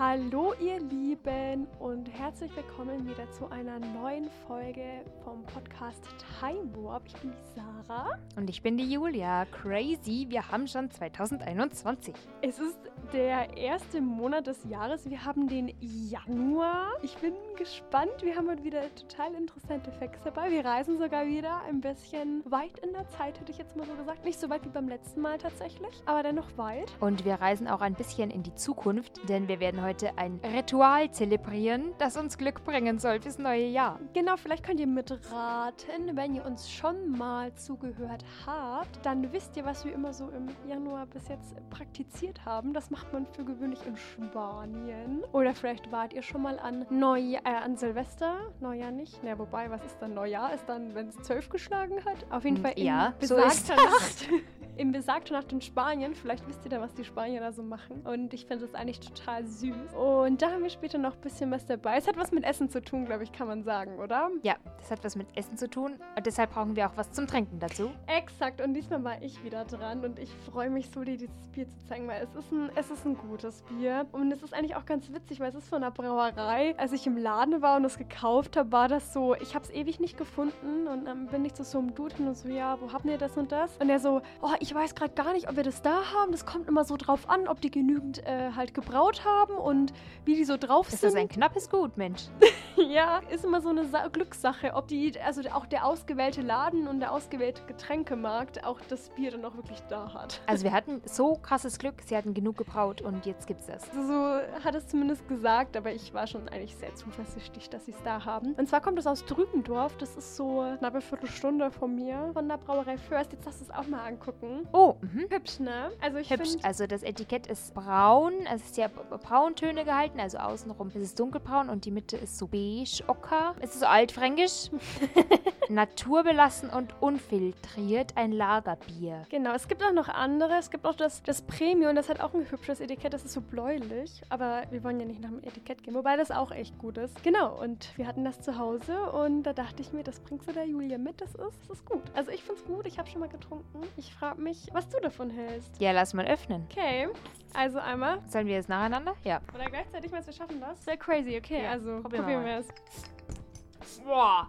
[0.00, 6.02] Hallo ihr Lieben und herzlich willkommen wieder zu einer neuen Folge vom Podcast
[6.40, 7.02] Time Warp.
[7.06, 8.18] Ich bin die Sarah.
[8.34, 9.44] Und ich bin die Julia.
[9.44, 12.14] Crazy, wir haben schon 2021.
[12.40, 12.78] Es ist
[13.12, 15.04] der erste Monat des Jahres.
[15.10, 16.92] Wir haben den Januar.
[17.02, 18.22] Ich bin gespannt.
[18.22, 20.50] Wir haben heute wieder total interessante Facts dabei.
[20.50, 23.92] Wir reisen sogar wieder ein bisschen weit in der Zeit, hätte ich jetzt mal so
[23.96, 24.24] gesagt.
[24.24, 26.90] Nicht so weit wie beim letzten Mal tatsächlich, aber dennoch weit.
[27.00, 31.10] Und wir reisen auch ein bisschen in die Zukunft, denn wir werden heute ein Ritual
[31.10, 33.98] zelebrieren, das uns Glück bringen soll fürs neue Jahr.
[34.12, 39.04] Genau, vielleicht könnt ihr mitraten, wenn ihr uns schon mal zugehört habt.
[39.04, 42.72] Dann wisst ihr, was wir immer so im Januar bis jetzt praktiziert haben.
[42.72, 45.22] Das macht man für gewöhnlich in Spanien.
[45.32, 48.36] Oder vielleicht wart ihr schon mal an Neujahr, äh, an Silvester.
[48.60, 49.20] Neujahr nicht.
[49.22, 50.54] Na, wobei, was ist dann Neujahr?
[50.54, 52.26] Ist dann, wenn es zwölf geschlagen hat?
[52.30, 54.28] Auf jeden Fall in ja, so besagter Nacht.
[54.76, 56.14] In besagter Nacht in Spanien.
[56.14, 58.00] Vielleicht wisst ihr da, was die Spanier da so machen.
[58.00, 59.69] Und ich finde das eigentlich total süß.
[59.94, 61.96] Und da haben wir später noch ein bisschen was dabei.
[61.96, 64.30] Es hat was mit Essen zu tun, glaube ich, kann man sagen, oder?
[64.42, 67.26] Ja, das hat was mit Essen zu tun und deshalb brauchen wir auch was zum
[67.26, 67.90] Trinken dazu.
[68.06, 71.68] Exakt, und diesmal war ich wieder dran und ich freue mich so, dir dieses Bier
[71.68, 74.06] zu zeigen, weil es ist, ein, es ist ein gutes Bier.
[74.12, 76.74] Und es ist eigentlich auch ganz witzig, weil es ist von einer Brauerei.
[76.78, 79.70] Als ich im Laden war und es gekauft habe, war das so, ich habe es
[79.70, 82.80] ewig nicht gefunden und dann bin ich zu so einem Dude hin und so, ja,
[82.80, 83.76] wo habt ihr das und das?
[83.78, 86.32] Und er so, oh, ich weiß gerade gar nicht, ob wir das da haben.
[86.32, 89.92] Das kommt immer so drauf an, ob die genügend äh, halt gebraut haben und
[90.24, 91.10] wie die so drauf Das sind.
[91.10, 92.22] ist ein knappes Gut, Mensch.
[92.90, 97.00] Ja, ist immer so eine Sa Glückssache, ob die, also auch der ausgewählte Laden und
[97.00, 100.40] der ausgewählte Getränkemarkt auch das Bier dann auch wirklich da hat.
[100.46, 103.88] Also wir hatten so krasses Glück, sie hatten genug gebraut und jetzt gibt's das.
[103.90, 107.92] Also so hat es zumindest gesagt, aber ich war schon eigentlich sehr zuversichtlich, dass sie
[107.92, 108.54] es da haben.
[108.54, 112.48] Und zwar kommt es aus Drübendorf, das ist so eine knappe Viertelstunde von mir, von
[112.48, 113.32] der Brauerei First.
[113.32, 114.66] Jetzt darfst du es auch mal angucken.
[114.72, 115.26] Oh, mhm.
[115.28, 115.90] Hübsch, ne?
[116.00, 116.56] Also ich Hübsch.
[116.62, 121.68] Also das Etikett ist braun, es ist ja Brauntöne gehalten, also außenrum ist es dunkelbraun
[121.68, 122.69] und die Mitte ist so beige,
[123.08, 123.54] ocker.
[123.60, 124.70] Es ist so altfränkisch,
[125.68, 129.22] naturbelassen und unfiltriert, ein Lagerbier.
[129.30, 130.58] Genau, es gibt auch noch andere.
[130.58, 133.40] Es gibt auch das, das Premium, das hat auch ein hübsches Etikett, das ist so
[133.40, 134.22] bläulich.
[134.28, 137.22] Aber wir wollen ja nicht nach dem Etikett gehen, wobei das auch echt gut ist.
[137.22, 140.52] Genau, und wir hatten das zu Hause und da dachte ich mir, das bringst du
[140.52, 142.02] der Julia mit, das ist, das ist gut.
[142.14, 143.80] Also ich find's gut, ich habe schon mal getrunken.
[143.96, 145.80] Ich frage mich, was du davon hältst.
[145.80, 146.66] Ja, lass mal öffnen.
[146.70, 147.08] Okay,
[147.54, 148.18] also einmal.
[148.28, 149.14] Sollen wir es nacheinander?
[149.24, 149.40] Ja.
[149.54, 150.84] Oder gleichzeitig, meinst du, wir schaffen das?
[150.84, 154.00] Sehr crazy, okay, Ja, also probieren wir wir es.
[154.04, 154.48] Boah.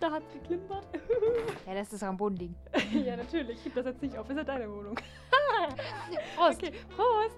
[0.00, 0.86] Da hat's geklimpert.
[1.66, 2.56] Ja, lass es am Boden liegen.
[3.04, 4.96] ja, natürlich, ich heb das jetzt nicht auf, ist ja deine Wohnung.
[6.36, 6.62] Prost.
[6.62, 7.36] Okay, Prost.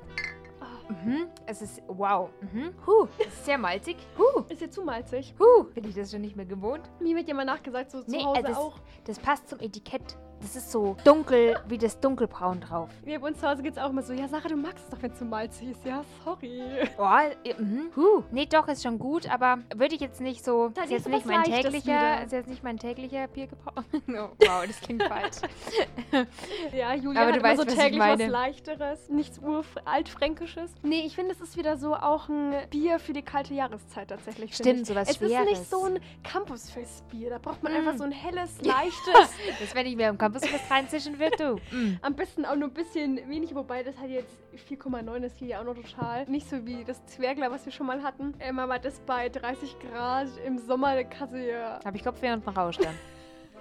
[0.88, 1.26] Mhm.
[1.46, 2.30] Es ist, wow.
[2.40, 2.72] Mhm.
[2.86, 3.08] Huh.
[3.18, 3.96] Es ist sehr malzig.
[4.16, 4.42] Huh.
[4.48, 5.34] Ist dir zu malzig?
[5.38, 5.64] Huh.
[5.74, 6.88] Bin ich das schon nicht mehr gewohnt?
[7.00, 8.78] Mir wird ja mal nachgesagt, so zu Nee, Hause das, auch.
[9.04, 10.16] das passt zum Etikett.
[10.42, 12.90] Das ist so dunkel, wie das dunkelbraun drauf.
[13.04, 15.00] Wir bei uns zu Hause geht's auch immer so, ja Sarah, du magst es doch,
[15.00, 15.84] wenn es zu malzig ist.
[15.84, 16.60] Ja, sorry.
[16.96, 17.22] Boah,
[17.58, 17.90] mhm.
[17.94, 18.22] Huh.
[18.32, 20.70] Nee, doch, ist schon gut, aber würde ich jetzt nicht so.
[20.74, 21.84] Da Ist jetzt nicht was mein täglicher.
[21.86, 22.24] wieder.
[22.24, 23.82] Ist jetzt nicht mein täglicher Biergebrauch.
[24.08, 25.36] oh, wow, das klingt falsch.
[26.76, 28.24] Ja, Julia Aber hat du weißt, so was ich täglich meine.
[28.24, 30.72] was Leichteres, nichts Uraltfränkisches.
[30.82, 34.54] Nee, ich finde, es ist wieder so auch ein Bier für die kalte Jahreszeit tatsächlich.
[34.56, 37.30] Stimmt, sowas Es ist nicht so ein Campusfestbier.
[37.30, 37.76] Da braucht man Mm.
[37.76, 39.30] einfach so ein helles, leichtes.
[39.60, 41.52] das, wenn ich mir am Campus was reinzischen würde, du.
[41.72, 41.98] Mm.
[42.02, 44.36] Am besten auch nur ein bisschen wenig, wobei das hat jetzt
[44.68, 46.26] 4,9, das geht ja auch noch total.
[46.26, 48.34] Nicht so wie das Zwergler, was wir schon mal hatten.
[48.46, 51.80] Immer war das bei 30 Grad im Sommer, kannst du ja...
[51.82, 52.94] Hab ich Kopfweh und einen Rausch dann.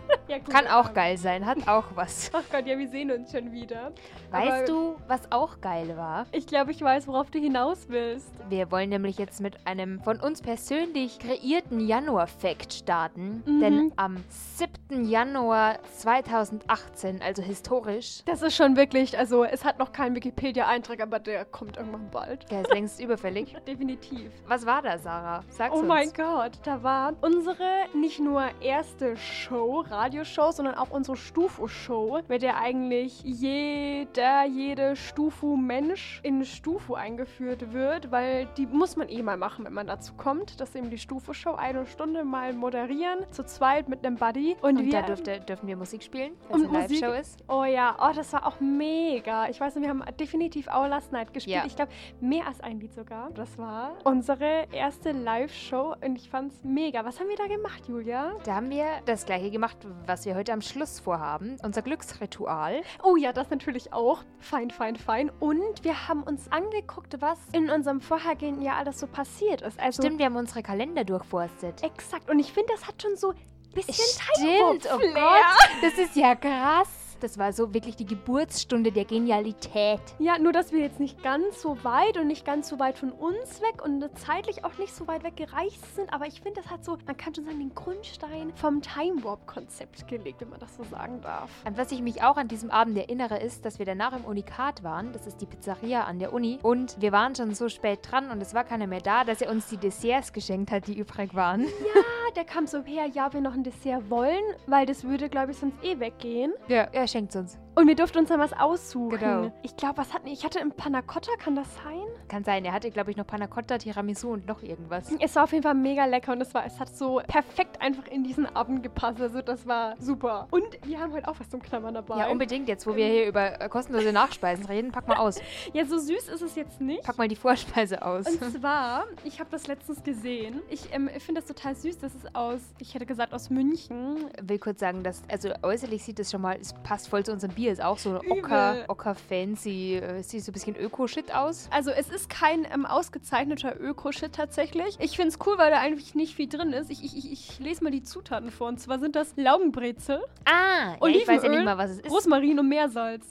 [0.28, 2.30] ja gut, Kann auch aber- geil sein, hat auch was.
[2.34, 3.92] Ach Gott, ja, wir sehen uns schon wieder.
[4.32, 6.26] Aber Weißt du, was auch geil war?
[6.32, 8.32] Ich glaube, ich weiß, worauf du hinaus willst.
[8.50, 13.44] Wir wollen nämlich jetzt mit einem von uns persönlich kreierten Januar-Fact starten.
[13.46, 13.60] Mhm.
[13.60, 15.06] Denn am 7.
[15.06, 21.20] Januar 2018, also historisch, Das ist schon wirklich, also es hat noch keinen Wikipedia-Eintrag, aber
[21.20, 22.50] der kommt irgendwann bald.
[22.52, 23.56] der ist längst überfällig.
[23.68, 24.32] Definitiv.
[24.48, 25.44] Was war da, Sarah?
[25.50, 25.88] Sag's Oh uns.
[25.88, 32.42] mein Gott, da war unsere nicht nur erste Show, Radioshow, sondern auch unsere Stufu-Show, mit
[32.42, 39.38] der eigentlich jeder, jede Stufu-Mensch in Stufu eingeführt wird, weil die muss man eh mal
[39.38, 40.60] machen, wenn man dazu kommt.
[40.60, 44.56] Das ist eben die Stufu-Show, eine Stunde mal moderieren, zu zweit mit einem Buddy.
[44.62, 47.44] Und, Und wir da dürfte, dürfen wir Musik spielen, weil es eine Live-Show ist.
[47.48, 49.50] Oh ja, oh, das war auch mega.
[49.50, 51.58] Ich weiß nicht, wir haben definitiv Our Last Night gespielt.
[51.58, 51.66] Ja.
[51.66, 53.30] Ich glaube, mehr als ein Lied sogar.
[53.32, 57.04] Das war unsere erste Live-Show und ich fand's mega.
[57.04, 58.34] Was haben wir da gemacht, Julia?
[58.44, 61.58] Da haben wir das gleiche gemacht, was wir heute am Schluss vorhaben.
[61.64, 62.82] Unser Glücksritual.
[63.04, 64.24] Oh ja, das natürlich auch.
[64.40, 65.32] Fein, fein, fein.
[65.40, 69.80] Und wir haben uns angeguckt, was in unserem vorhergehenden Jahr alles so passiert ist.
[69.80, 71.84] Also Stimmt, wir haben unsere Kalender durchforstet.
[71.84, 72.30] exakt.
[72.30, 73.38] Und ich finde, das hat schon so ein
[73.74, 73.94] bisschen
[74.36, 74.98] Stimmt, oh.
[75.14, 77.01] Gott, das ist ja krass.
[77.22, 80.02] Das war so wirklich die Geburtsstunde der Genialität.
[80.20, 83.12] Ja, nur dass wir jetzt nicht ganz so weit und nicht ganz so weit von
[83.12, 86.14] uns weg und zeitlich auch nicht so weit weg gereicht sind.
[86.14, 90.08] Aber ich finde, das hat so, man kann schon sagen, den Grundstein vom Time Warp-Konzept
[90.08, 91.50] gelegt, wenn man das so sagen darf.
[91.66, 94.84] An was ich mich auch an diesem Abend erinnere, ist, dass wir danach im Unikat
[94.84, 95.14] waren.
[95.14, 96.60] Das ist die Pizzeria an der Uni.
[96.64, 99.52] Und wir waren schon so spät dran und es war keiner mehr da, dass er
[99.52, 101.62] uns die Desserts geschenkt hat, die übrig waren.
[101.62, 105.52] Ja, der kam so her, ja, wir noch ein Dessert wollen, weil das würde, glaube
[105.52, 106.54] ich, sonst eh weggehen.
[106.68, 107.58] Ja, er schenkt uns.
[107.74, 109.18] Und wir durften uns dann was aussuchen.
[109.18, 109.52] Genau.
[109.64, 112.04] Ich glaube, was hatten Ich hatte im Panna Cotta, kann das sein?
[112.28, 115.10] Kann sein, er hatte, glaube ich, noch Panna Cotta, Tiramisu und noch irgendwas.
[115.20, 118.08] Es war auf jeden Fall mega lecker und es, war, es hat so perfekt einfach
[118.08, 119.22] in diesen Abend gepasst.
[119.22, 120.48] Also das war super.
[120.52, 122.18] Und wir haben heute auch was zum Knabbern dabei.
[122.18, 122.68] Ja, unbedingt.
[122.68, 125.40] Jetzt, wo wir hier über äh, kostenlose Nachspeisen reden, pack mal aus.
[125.74, 127.04] Ja, so süß ist es jetzt nicht.
[127.04, 128.26] Pack mal die Vorspeise aus.
[128.28, 130.62] Und zwar, ich habe das letztens gesehen.
[130.70, 132.00] Ich ähm, finde das total süß.
[132.00, 134.30] Das ist aus, ich hätte gesagt, aus München.
[134.42, 137.54] will kurz sagen, dass, also äußerlich sieht es schon mal, es passt voll zu unserem
[137.54, 137.61] Bier.
[137.68, 138.20] Ist auch so.
[138.30, 141.68] Ocker, Ocker fancy, äh, sieht so ein bisschen Öko-Shit aus.
[141.72, 144.98] Also es ist kein ähm, ausgezeichneter Öko-Shit tatsächlich.
[145.00, 146.90] Ich finde es cool, weil da eigentlich nicht viel drin ist.
[146.90, 148.68] Ich, ich, ich, lese mal die Zutaten vor.
[148.68, 152.00] Und zwar sind das Laugenbrezel, Ah, ja, ich weiß ja Olivenöl, nicht mal, was es
[152.00, 152.12] ist.
[152.12, 153.26] Rosmarin und Meersalz.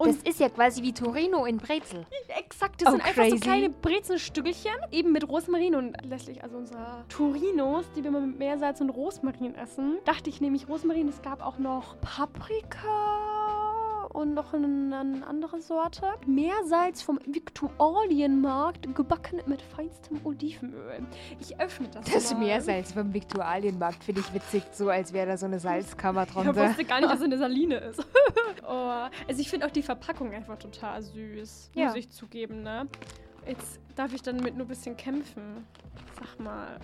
[0.00, 2.06] Und das ist ja quasi wie Torino in Brezel.
[2.38, 3.40] Exakt, das Oh, sind einfach so crazy.
[3.40, 8.80] kleine Brezelstückelchen, eben mit Rosmarin und letztlich also unsere Turinos, die wir mal mit Meersalz
[8.80, 9.98] und Rosmarin essen.
[10.04, 13.27] Dachte ich nämlich Rosmarin, es gab auch noch Paprika
[14.18, 14.66] und noch eine,
[14.96, 16.06] eine andere Sorte.
[16.26, 21.06] Meersalz vom Viktualienmarkt, gebacken mit feinstem Olivenöl.
[21.38, 22.40] Ich öffne das Das mal.
[22.40, 26.68] Meersalz vom Viktualienmarkt finde ich witzig, so als wäre da so eine Salzkammer Ich drunter.
[26.68, 28.00] wusste gar nicht, dass es eine Saline ist.
[28.66, 31.70] oh, also ich finde auch die Verpackung einfach total süß.
[31.74, 31.86] Ja.
[31.86, 32.88] Muss ich zugeben, ne?
[33.46, 35.64] Jetzt darf ich dann mit nur ein bisschen kämpfen.
[36.18, 36.80] Sag mal.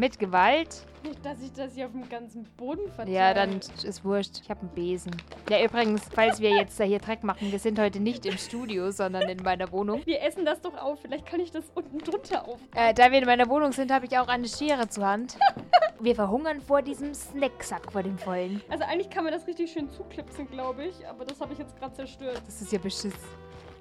[0.00, 0.86] Mit Gewalt?
[1.02, 3.14] Nicht, dass ich das hier auf dem ganzen Boden verteile.
[3.14, 4.40] Ja, dann ist wurscht.
[4.42, 5.14] Ich habe einen Besen.
[5.50, 8.92] Ja, übrigens, falls wir jetzt da hier Dreck machen, wir sind heute nicht im Studio,
[8.92, 10.00] sondern in meiner Wohnung.
[10.06, 11.00] Wir essen das doch auf.
[11.02, 12.58] Vielleicht kann ich das unten drunter auf.
[12.74, 15.36] Äh, da wir in meiner Wohnung sind, habe ich auch eine Schere zur Hand.
[16.02, 18.62] Wir verhungern vor diesem Snacksack, vor dem vollen.
[18.70, 21.06] Also eigentlich kann man das richtig schön zuklipsen, glaube ich.
[21.06, 22.40] Aber das habe ich jetzt gerade zerstört.
[22.46, 23.12] Das ist ja Beschiss.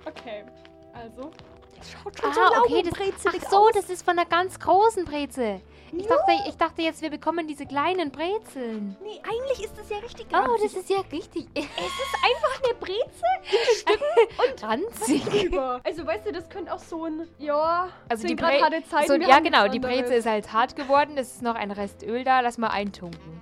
[0.05, 0.43] Okay,
[0.91, 1.31] also.
[1.77, 2.93] Das schaut schon Ah, okay, das,
[3.25, 3.71] ach so, aus.
[3.73, 5.61] das ist von der ganz großen Brezel.
[5.91, 8.95] Ich dachte, ich dachte jetzt, wir bekommen diese kleinen Brezeln.
[9.03, 12.73] Nee, eigentlich ist das ja richtig Oh, das ist ja richtig Es ist einfach eine
[12.79, 15.43] Brezel ranzig.
[15.43, 15.81] über.
[15.83, 19.07] Also weißt du, das könnte auch so ein, ja, Also die grad Bre harte Zeiten,
[19.07, 22.23] so, ja genau, die Brezel ist halt hart geworden, es ist noch ein Rest Öl
[22.23, 23.41] da, lass mal eintunken.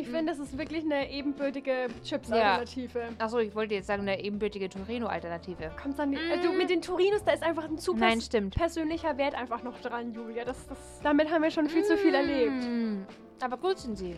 [0.00, 3.08] Ich finde, das ist wirklich eine ebenbürtige Chips-Alternative.
[3.18, 5.70] Achso, ich wollte jetzt sagen, eine ebenbürtige Torino-Alternative.
[5.80, 6.22] Kommt dann nicht.
[6.30, 8.54] Also mit den Torinos, da ist einfach ein zu Nein, pers stimmt.
[8.54, 10.44] persönlicher Wert einfach noch dran, Julia.
[10.44, 12.64] Das, das, damit haben wir schon viel zu viel erlebt.
[13.42, 14.16] Aber gut sind sie.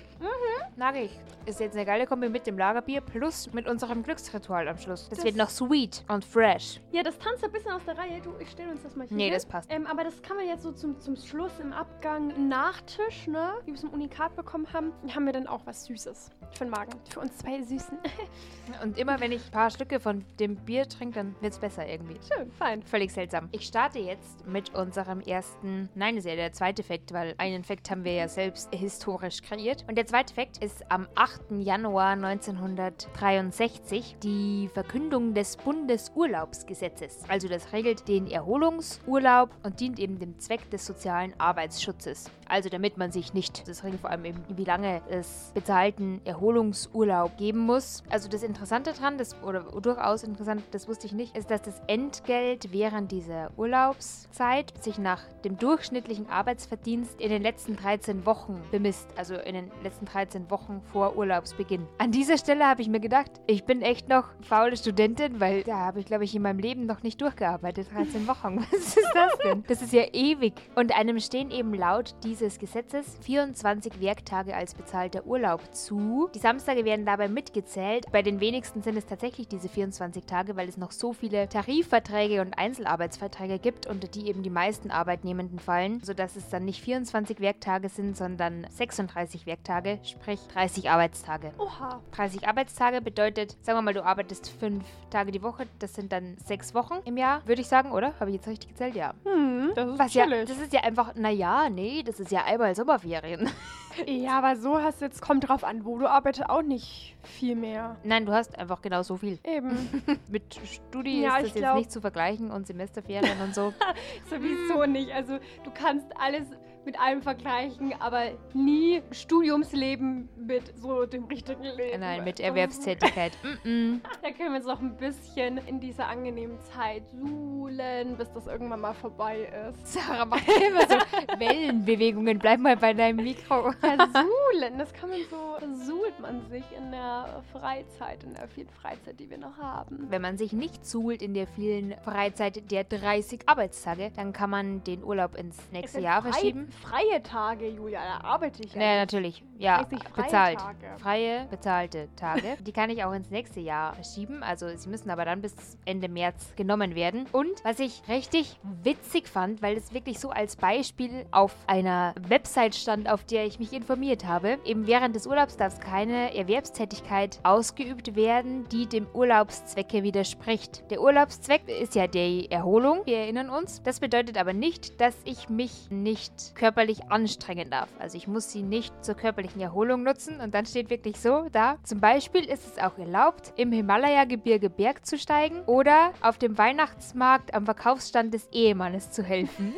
[0.77, 1.11] Mag ich.
[1.47, 5.09] Ist jetzt eine geile Kombi mit dem Lagerbier plus mit unserem Glücksritual am Schluss.
[5.09, 6.81] Das, Das- wird noch sweet und fresh.
[6.93, 8.21] Ja, das tanzt ein bisschen aus der Reihe.
[8.23, 9.17] Du, ich stelle uns das mal hier.
[9.17, 9.35] Nee, hin.
[9.35, 9.71] das passt.
[9.73, 13.53] Ähm, aber das kann man jetzt so zum, zum Schluss im Abgang Nachtisch, ne?
[13.65, 16.71] Wie wir es im Unikat bekommen haben, haben wir dann auch was Süßes für den
[16.71, 16.93] Magen.
[17.11, 17.99] Für uns zwei Süßen.
[18.83, 21.87] Und immer wenn ich ein paar Stücke von dem Bier trinke, dann wird es besser
[21.87, 22.17] irgendwie.
[22.33, 22.83] Schön, fein.
[22.83, 23.49] Völlig seltsam.
[23.53, 25.89] Ich starte jetzt mit unserem ersten.
[25.95, 29.12] Nein, das ist ja der zweite Fakt, weil einen Fakt haben wir ja selbst historisch
[29.19, 29.85] kreiert.
[29.89, 31.41] Und der zweite Fakt ist am 8.
[31.61, 37.21] Januar 1963 die Verkündung des Bundesurlaubsgesetzes.
[37.29, 42.31] Also das regelt den Erholungsurlaub und dient eben dem Zweck des sozialen Arbeitsschutzes.
[42.49, 47.39] Also damit man sich nicht, das regelt vor allem eben, wie lange es bezahlten Erholungsurlaub
[47.39, 48.03] geben muss.
[48.11, 51.81] Also das Interessante dran, das, oder durchaus interessant, das wusste ich nicht, ist, dass das
[51.87, 59.02] Entgelt während dieser Urlaubszeit sich nach dem durchschnittlichen Arbeitsverdienst in den letzten 13 Wochen bemisst.
[59.17, 61.87] Also in den letzten 13 Wochen vor Urlaubsbeginn.
[61.99, 65.79] An dieser Stelle habe ich mir gedacht, ich bin echt noch faule Studentin, weil da
[65.79, 67.89] habe ich, glaube ich, in meinem Leben noch nicht durchgearbeitet.
[67.93, 68.59] 13 Wochen.
[68.73, 69.65] Was ist das denn?
[69.67, 70.55] Das ist ja ewig.
[70.75, 76.29] Und einem stehen eben laut dieses Gesetzes 24 Werktage als bezahlter Urlaub zu.
[76.35, 78.07] Die Samstage werden dabei mitgezählt.
[78.13, 82.41] Bei den wenigsten sind es tatsächlich diese 24 Tage, weil es noch so viele Tarifverträge
[82.41, 87.41] und Einzelarbeitsverträge gibt, unter die eben die meisten Arbeitnehmenden fallen, sodass es dann nicht 24
[87.41, 91.53] Werktage sind, sondern 36 Werktage, sprich 30 Arbeitstage.
[91.59, 92.01] Oha.
[92.13, 96.37] 30 Arbeitstage bedeutet, sagen wir mal, du arbeitest fünf Tage die Woche, das sind dann
[96.45, 98.13] sechs Wochen im Jahr, würde ich sagen, oder?
[98.21, 98.95] Habe ich jetzt richtig gezählt?
[98.95, 99.15] Ja.
[99.25, 102.75] Hm, das ist Was ja, das ist ja einfach, naja, nee, das ist ja einmal
[102.75, 103.51] Sommerferien.
[104.07, 107.55] Ja, aber so hast du jetzt, kommt drauf an, wo du arbeitest, auch nicht viel
[107.55, 107.97] mehr.
[108.05, 109.39] Nein, du hast einfach genau so viel.
[109.45, 110.03] Eben.
[110.31, 113.75] Mit Studi Ja, ist das jetzt glaub- nicht zu vergleichen und Semesterferien und so.
[114.31, 115.13] Sowieso nicht.
[115.13, 116.47] Also du kannst alles
[116.85, 122.01] mit allem vergleichen, aber nie Studiumsleben mit so dem richtigen Leben.
[122.01, 123.33] Nein, mit Das- Erwerbstätigkeit.
[123.65, 124.01] Mm -mm.
[124.23, 128.81] Da können wir jetzt noch ein bisschen in dieser angenehmen Zeit suhlen, bis das irgendwann
[128.81, 129.87] mal vorbei ist.
[129.87, 130.95] Sarah macht immer so
[131.39, 132.39] Wellenbewegungen.
[132.39, 133.73] Bleib mal bei deinem Mikro.
[133.81, 139.19] Versuhlen, das kann man so, versuhlt man sich in der Freizeit, in der vielen Freizeit,
[139.21, 140.07] die wir noch haben.
[140.11, 144.83] Wenn man sich nicht suhlt in der vielen Freizeit der 30 Arbeitstage, dann kann man
[144.85, 146.69] den Urlaub ins nächste Jahr verschieben.
[146.81, 148.81] Freie Tage, Julia, da arbeite ich ja.
[148.81, 149.43] Naja, natürlich.
[149.59, 150.59] Ja, 30 freie bezahlt.
[150.59, 150.87] Tage.
[150.99, 152.57] Freie, bezahlte Tage.
[152.61, 154.43] Die kann ich auch ins nächste Jahr schieben.
[154.43, 157.27] Also sie müssen aber dann bis Ende März genommen werden.
[157.33, 162.75] Und was ich richtig witzig fand, weil es wirklich so als Beispiel auf einer Website
[162.75, 168.17] stand, auf der ich mich informiert habe, eben während des Urlaubs darf keine Erwerbstätigkeit ausgeübt
[168.17, 170.91] werden, die dem Urlaubszwecke widerspricht.
[170.91, 173.83] Der Urlaubszweck ist ja die Erholung, wir erinnern uns.
[173.83, 177.89] Das bedeutet aber nicht, dass ich mich nicht körperlich anstrengen darf.
[177.99, 180.39] Also ich muss sie nicht zur körperlichen Erholung nutzen.
[180.41, 185.05] Und dann steht wirklich so da, zum Beispiel ist es auch erlaubt, im Himalaya-Gebirge Berg
[185.05, 189.75] zu steigen oder auf dem Weihnachtsmarkt am Verkaufsstand des Ehemannes zu helfen.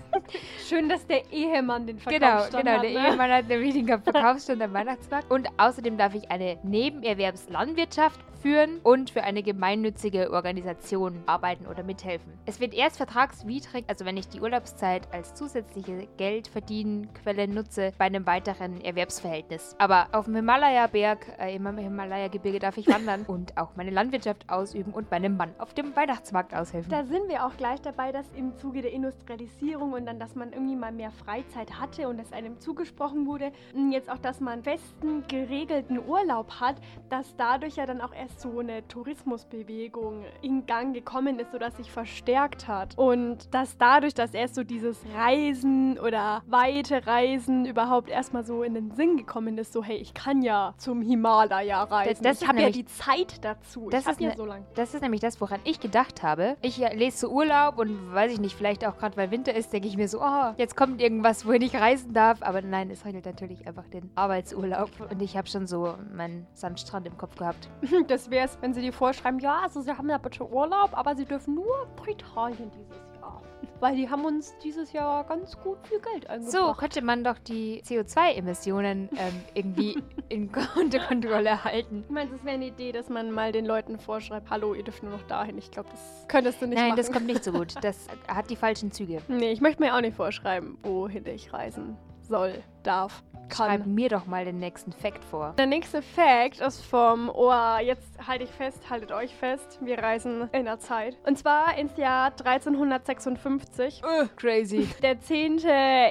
[0.66, 2.76] Schön, dass der Ehemann den Genau, Verkaufsstand genau.
[2.78, 3.08] hat, Der ne?
[3.10, 5.30] Ehemann hat nämlich den Verkaufsstand am Weihnachtsmarkt.
[5.30, 12.32] Und außerdem darf ich eine Nebenerwerbslandwirtschaft führen und für eine gemeinnützige Organisation arbeiten oder mithelfen.
[12.44, 18.26] Es wird erst vertragswidrig, also wenn ich die Urlaubszeit als zusätzliche Geldverdienquelle nutze, bei einem
[18.26, 19.76] weiteren Erwerbsverhältnis.
[19.78, 24.92] Aber auf dem Himalaya-Berg, äh, im Himalaya-Gebirge darf ich wandern und auch meine Landwirtschaft ausüben
[24.92, 26.90] und meinem Mann auf dem Weihnachtsmarkt aushelfen.
[26.90, 30.52] Da sind wir auch gleich dabei, dass im Zuge der Industrialisierung und dann, dass man
[30.52, 34.64] irgendwie mal mehr Freizeit hatte und es einem zugesprochen wurde, und jetzt auch, dass man
[34.64, 36.76] festen, geregelten Urlaub hat,
[37.08, 41.90] dass dadurch ja dann auch erst so eine Tourismusbewegung in Gang gekommen ist oder sich
[41.90, 42.96] verstärkt hat.
[42.96, 48.74] Und dass dadurch, dass erst so dieses Reisen oder weite Reisen überhaupt erstmal so in
[48.74, 52.22] den Sinn gekommen ist, so hey, ich kann ja zum Himalaya reisen.
[52.22, 53.88] das ich ist habe ja die Zeit dazu.
[53.90, 54.64] das ich ist ja ne- so lange.
[54.74, 56.56] Das ist nämlich das, woran ich gedacht habe.
[56.62, 59.88] Ich lese so Urlaub und weiß ich nicht, vielleicht auch gerade weil Winter ist, denke
[59.88, 62.42] ich mir so, oh, jetzt kommt irgendwas, wohin ich reisen darf.
[62.42, 64.90] Aber nein, es regelt natürlich einfach den Arbeitsurlaub.
[65.10, 67.68] Und ich habe schon so meinen Sandstrand im Kopf gehabt.
[68.08, 71.14] Das wäre es, wenn sie dir vorschreiben, ja, also sie haben ja bitte Urlaub, aber
[71.16, 73.42] sie dürfen nur Italien dieses Jahr.
[73.80, 76.78] Weil die haben uns dieses Jahr ganz gut viel Geld So eingebracht.
[76.78, 82.04] könnte man doch die CO2-Emissionen ähm, irgendwie in unter Kontrolle halten.
[82.06, 85.02] ich meine, das wäre eine Idee, dass man mal den Leuten vorschreibt, hallo, ihr dürft
[85.02, 85.58] nur noch dahin.
[85.58, 86.96] Ich glaube, das könntest du nicht Nein, machen.
[86.98, 87.74] das kommt nicht so gut.
[87.82, 89.20] Das hat die falschen Züge.
[89.28, 93.22] Nee, ich möchte mir auch nicht vorschreiben, wohin ich reisen soll, darf,
[93.54, 93.94] Schreib kann.
[93.94, 95.54] mir doch mal den nächsten Fact vor.
[95.58, 100.48] Der nächste Fact ist vom, oh, jetzt halte ich fest, haltet euch fest, wir reisen
[100.52, 101.16] in der Zeit.
[101.26, 104.02] Und zwar ins Jahr 1356.
[104.36, 104.88] crazy.
[105.02, 105.58] Der 10.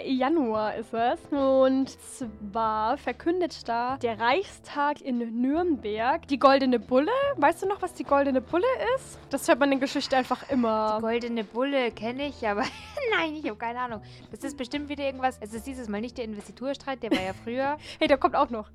[0.06, 1.20] Januar ist es.
[1.32, 7.12] Und zwar verkündet da der Reichstag in Nürnberg die Goldene Bulle.
[7.38, 9.20] Weißt du noch, was die Goldene Bulle ist?
[9.30, 11.00] Das hört man in Geschichte einfach immer.
[11.02, 12.64] Goldene Bulle kenne ich, aber
[13.18, 14.02] nein, ich habe keine Ahnung.
[14.32, 15.38] Das ist bestimmt wieder irgendwas.
[15.42, 16.26] Es ist dieses Mal nicht der
[16.62, 17.78] Investiturstreit, der war ja früher.
[18.00, 18.70] Hey, der kommt auch noch.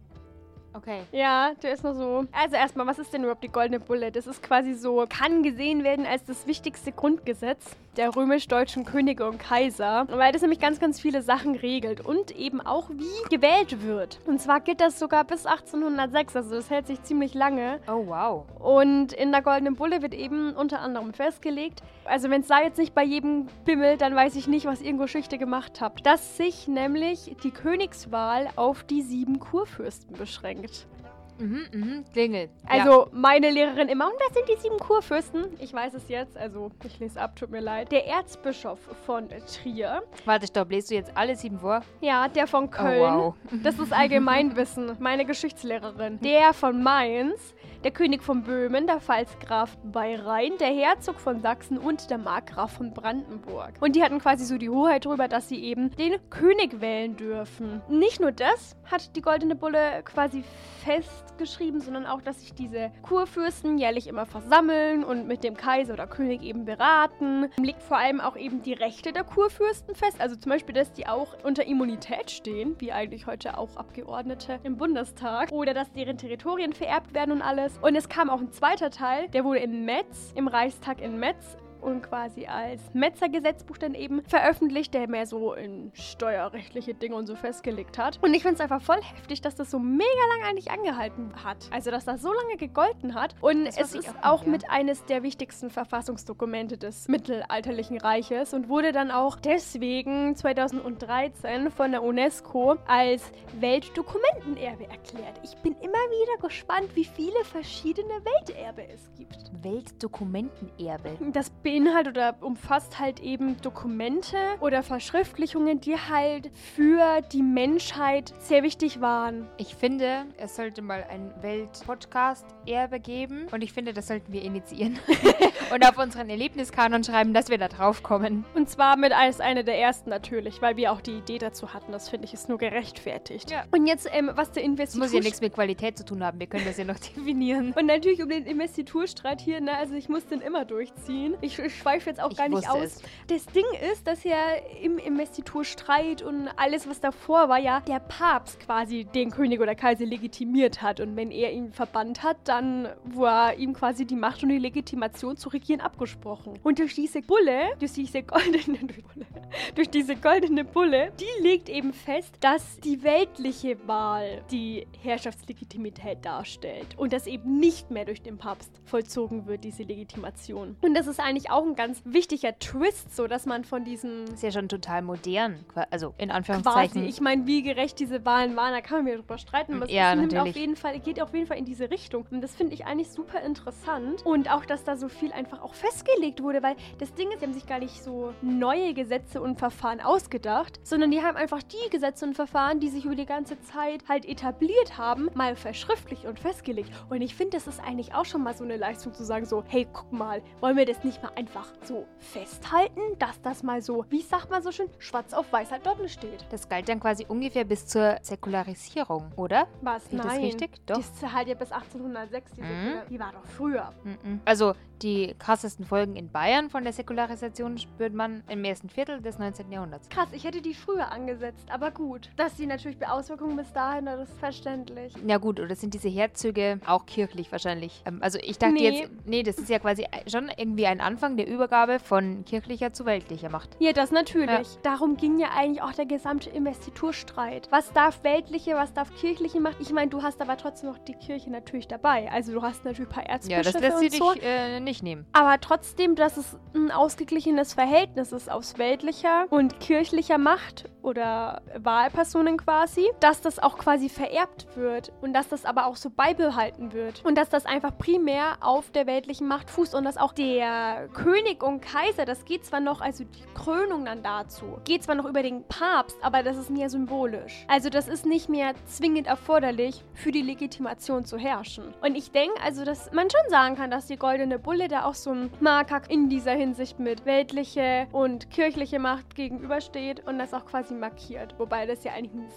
[0.76, 1.02] Okay.
[1.12, 2.26] Ja, der ist noch so.
[2.32, 4.12] Also erstmal, was ist denn überhaupt die Goldene Bulle?
[4.12, 9.38] Das ist quasi so, kann gesehen werden als das wichtigste Grundgesetz der römisch-deutschen Könige und
[9.38, 14.18] Kaiser, weil das nämlich ganz, ganz viele Sachen regelt und eben auch wie gewählt wird.
[14.26, 17.80] Und zwar gilt das sogar bis 1806, also das hält sich ziemlich lange.
[17.88, 18.44] Oh, wow.
[18.60, 22.78] Und in der Goldenen Bulle wird eben unter anderem festgelegt, also wenn es da jetzt
[22.78, 26.36] nicht bei jedem bimmelt, dann weiß ich nicht, was ihr in Geschichte gemacht habt, dass
[26.36, 30.65] sich nämlich die Königswahl auf die sieben Kurfürsten beschränkt.
[30.66, 30.95] project
[31.38, 32.04] Mhm, mhm.
[32.12, 32.48] Klingel.
[32.66, 35.46] Also meine Lehrerin immer, und wer sind die sieben Kurfürsten?
[35.58, 37.92] Ich weiß es jetzt, also ich lese ab, tut mir leid.
[37.92, 40.02] Der Erzbischof von Trier, ja.
[40.24, 40.70] Warte, stopp.
[40.70, 41.82] Lest du jetzt alle sieben vor?
[42.00, 43.34] ja, der von Köln, Oh, wow.
[43.62, 46.18] das ist Allgemeinwissen, meine Geschichtslehrerin.
[46.20, 51.78] Der von Mainz, der König von Böhmen, der Pfalzgraf bei Rhein, der Herzog von Sachsen
[51.78, 53.74] und der Markgraf von Brandenburg.
[53.80, 57.82] Und die hatten quasi so die Hoheit darüber, dass sie eben den König wählen dürfen.
[57.88, 60.42] Nicht nur das hat die Goldene Bulle quasi
[60.84, 65.94] fest festgeschrieben, sondern auch, dass sich diese Kurfürsten jährlich immer versammeln und mit dem Kaiser
[65.94, 67.50] oder König eben beraten.
[67.58, 70.20] Legt vor allem auch eben die Rechte der Kurfürsten fest.
[70.20, 74.76] Also zum Beispiel, dass die auch unter Immunität stehen, wie eigentlich heute auch Abgeordnete im
[74.76, 75.50] Bundestag.
[75.52, 77.78] Oder dass deren Territorien vererbt werden und alles.
[77.82, 81.56] Und es kam auch ein zweiter Teil, der wurde in Metz, im Reichstag in Metz,
[81.86, 87.34] und quasi als Metzergesetzbuch dann eben veröffentlicht, der mehr so in steuerrechtliche Dinge und so
[87.34, 88.18] festgelegt hat.
[88.22, 91.68] Und ich finde es einfach voll heftig, dass das so mega lang eigentlich angehalten hat.
[91.72, 93.34] Also, dass das so lange gegolten hat.
[93.40, 94.50] Und Das es ist auch auch ja.
[94.50, 101.90] mit eines der wichtigsten Verfassungsdokumente des mittelalterlichen Reiches und wurde dann auch deswegen 2013 von
[101.92, 105.40] der UNESCO als Weltdokumentenerbe erklärt.
[105.42, 109.50] Ich bin immer wieder gespannt, wie viele verschiedene Welterbe es gibt.
[109.62, 111.16] Weltdokumentenerbe.
[111.32, 118.62] Das beinhaltet oder umfasst halt eben Dokumente oder Verschriftlichungen, die halt für die Menschheit sehr
[118.62, 119.46] wichtig waren.
[119.58, 123.46] Ich finde, es sollte mal ein Welt-Podcast-Erbe geben.
[123.50, 124.98] Und ich finde, das sollten wir initiieren.
[125.72, 128.44] und auf unseren Erlebniskanon schreiben, dass wir da drauf kommen.
[128.54, 131.92] Und zwar mit als eine der ersten natürlich, weil wir auch die Idee dazu hatten.
[131.92, 133.50] Das finde ich ist nur gerechtfertigt.
[133.50, 133.64] Ja.
[133.70, 135.04] Und jetzt, ähm, was der Das Investitur...
[135.04, 136.40] muss ja nichts mit Qualität zu tun haben.
[136.40, 137.72] Wir können das ja noch definieren.
[137.72, 141.34] Und natürlich um den Investiturstreit hier, ne, also ich muss den immer durchziehen.
[141.40, 142.82] Ich, ich schweife jetzt auch Ich gar nicht aus.
[142.82, 143.02] es.
[143.28, 144.36] Das Ding ist, dass ja
[144.82, 150.06] im Investiturstreit und alles, was davor war, ja der Papst quasi den König oder Kaiser
[150.06, 151.00] legitimiert hat.
[151.00, 155.36] Und wenn er ihn verbannt hat, dann war ihm quasi die Macht und die Legitimation
[155.36, 156.58] zu regieren abgesprochen.
[156.62, 159.26] Und durch diese Bulle, durch diese goldene Bulle,
[159.74, 166.96] durch diese goldene Bulle, die legt eben fest, dass die weltliche Wahl die Herrschaftslegitimität darstellt
[166.96, 170.76] und dass eben nicht mehr durch den Papst vollzogen wird, diese Legitimation.
[170.82, 174.42] Und das ist eigentlich auch ein ganz wichtiger Twist, so dass man von diesem ist
[174.42, 175.64] ja schon total modern.
[175.90, 177.04] Also in quasi, Anführungszeichen.
[177.06, 179.92] ich meine, wie gerecht diese Wahlen waren, da kann man wieder drüber streiten, aber es
[179.92, 182.26] Ja, nimmt auf jeden Fall, geht auf jeden Fall in diese Richtung.
[182.30, 184.24] Und das finde ich eigentlich super interessant.
[184.24, 187.46] Und auch, dass da so viel einfach auch festgelegt wurde, weil das Ding ist, die
[187.46, 191.90] haben sich gar nicht so neue Gesetze und Verfahren ausgedacht, sondern die haben einfach die
[191.90, 196.38] Gesetze und Verfahren, die sich über die ganze Zeit halt etabliert haben, mal verschriftlicht und
[196.38, 196.90] festgelegt.
[197.08, 199.64] Und ich finde, das ist eigentlich auch schon mal so eine Leistung zu sagen, so,
[199.68, 204.04] hey, guck mal, wollen wir das nicht mal einfach so festhalten, dass das mal so,
[204.08, 206.44] wie sagt man so schön, schwarz auf weiß halt dort steht.
[206.50, 209.66] Das galt dann quasi ungefähr bis zur Säkularisierung, oder?
[209.82, 210.06] Was?
[210.06, 210.26] Ich Nein.
[210.26, 210.70] das richtig?
[210.86, 210.96] Doch.
[210.96, 212.92] Die ist halt ja bis 1806, diese Mhm.
[213.10, 213.92] Die war doch früher.
[214.04, 214.40] Mhm.
[214.44, 219.38] Also die krassesten Folgen in Bayern von der Säkularisation spürt man im ersten Viertel des
[219.38, 219.70] 19.
[219.70, 220.08] Jahrhunderts.
[220.08, 222.30] Krass, ich hätte die früher angesetzt, aber gut.
[222.36, 225.12] Dass sie natürlich bei Auswirkungen bis dahin, das ist verständlich.
[225.26, 228.02] Ja gut, oder sind diese Herzöge auch kirchlich wahrscheinlich?
[228.06, 229.00] Ähm, also ich dachte Nee.
[229.00, 233.06] jetzt, nee, das ist ja quasi schon irgendwie ein Anfang der Übergabe von kirchlicher zu
[233.06, 233.70] weltlicher Macht.
[233.78, 234.78] Ja, das natürlich.
[234.82, 237.68] Darum ging ja eigentlich auch der gesamte Investiturstreit.
[237.70, 239.76] Was darf weltliche, was darf kirchliche Macht?
[239.80, 242.30] Ich meine, du hast aber trotzdem noch die Kirche natürlich dabei.
[242.30, 244.46] Also du hast natürlich ein paar Ja, Erzbischöfe das lässt sie und dich so.
[244.46, 245.26] äh, nicht nehmen.
[245.32, 252.56] Aber trotzdem, dass es ein ausgeglichenes Verhältnis ist aus weltlicher und kirchlicher Macht oder Wahlpersonen
[252.56, 257.24] quasi, dass das auch quasi vererbt wird und dass das aber auch so beibehalten wird
[257.24, 261.62] und dass das einfach primär auf der weltlichen Macht fußt und dass auch der König
[261.62, 265.42] und Kaiser, das geht zwar noch, also die Krönung dann dazu, geht zwar noch über
[265.42, 267.64] den Papst, aber das ist mehr symbolisch.
[267.68, 271.94] Also das ist nicht mehr zwingend erforderlich für die Legitimation zu herrschen.
[272.02, 275.14] Und ich denke also, dass man schon sagen kann, dass die goldene Bulle da auch
[275.14, 280.66] so ein Marker in dieser Hinsicht mit weltliche und kirchliche Macht gegenübersteht und das auch
[280.66, 281.54] quasi markiert.
[281.58, 282.48] Wobei das ja eigentlich ein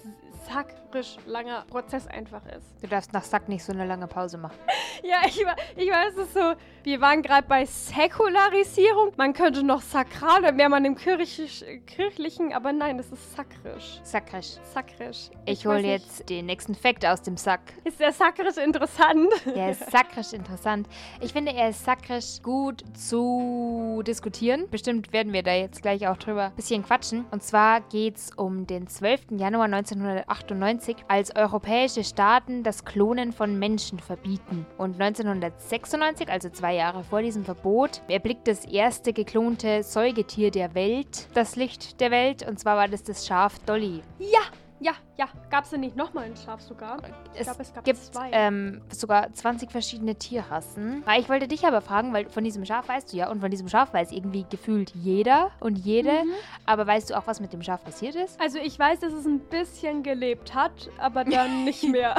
[0.48, 2.65] sakrisch langer Prozess einfach ist.
[2.82, 4.58] Du darfst nach Sack nicht so eine lange Pause machen.
[5.02, 6.54] Ja, ich, war, ich weiß es ist so.
[6.84, 7.65] Wir waren gerade bei
[8.50, 9.12] Säkularisierung.
[9.18, 14.00] Man könnte noch sakral, dann wäre man im kirchisch, kirchlichen, aber nein, das ist sakrisch.
[14.04, 14.58] Sakrisch.
[14.74, 15.30] Sakrisch.
[15.46, 15.92] Ich weiß hole nicht.
[15.92, 17.62] jetzt den nächsten Fact aus dem Sack.
[17.84, 19.30] Ist der sakrisch interessant?
[19.56, 20.88] Der ist sakrisch interessant.
[21.22, 24.68] Ich finde, er ist sakrisch gut zu diskutieren.
[24.70, 27.26] Bestimmt werden wir da jetzt gleich auch drüber ein bisschen quatschen.
[27.32, 29.32] Und zwar geht es um den 12.
[29.32, 34.66] Januar 1998, als europäische Staaten das Klonen von Menschen verbieten.
[34.78, 38.02] Und 1996, also zwei Jahre vor diesem Verbot,
[38.39, 42.47] erblickt das erste geklonte Säugetier der Welt das Licht der Welt.
[42.47, 44.02] Und zwar war das das Schaf Dolly.
[44.19, 44.41] Ja,
[44.80, 45.27] ja, ja.
[45.51, 46.97] Gab es denn nicht nochmal ein Schaf sogar?
[47.36, 48.29] Es glaub, es gab gibt zwei.
[48.32, 51.03] ähm, sogar 20 verschiedene Tierrassen.
[51.05, 53.51] Ah, Ich wollte dich aber fragen, weil von diesem Schaf weißt du ja und von
[53.51, 56.12] diesem Schaf weiß irgendwie gefühlt jeder und jede.
[56.23, 56.32] Mhm.
[56.65, 58.39] Aber weißt du auch, was mit dem Schaf passiert ist?
[58.39, 62.15] Also ich weiß, dass es ein bisschen gelebt hat, aber dann nicht mehr.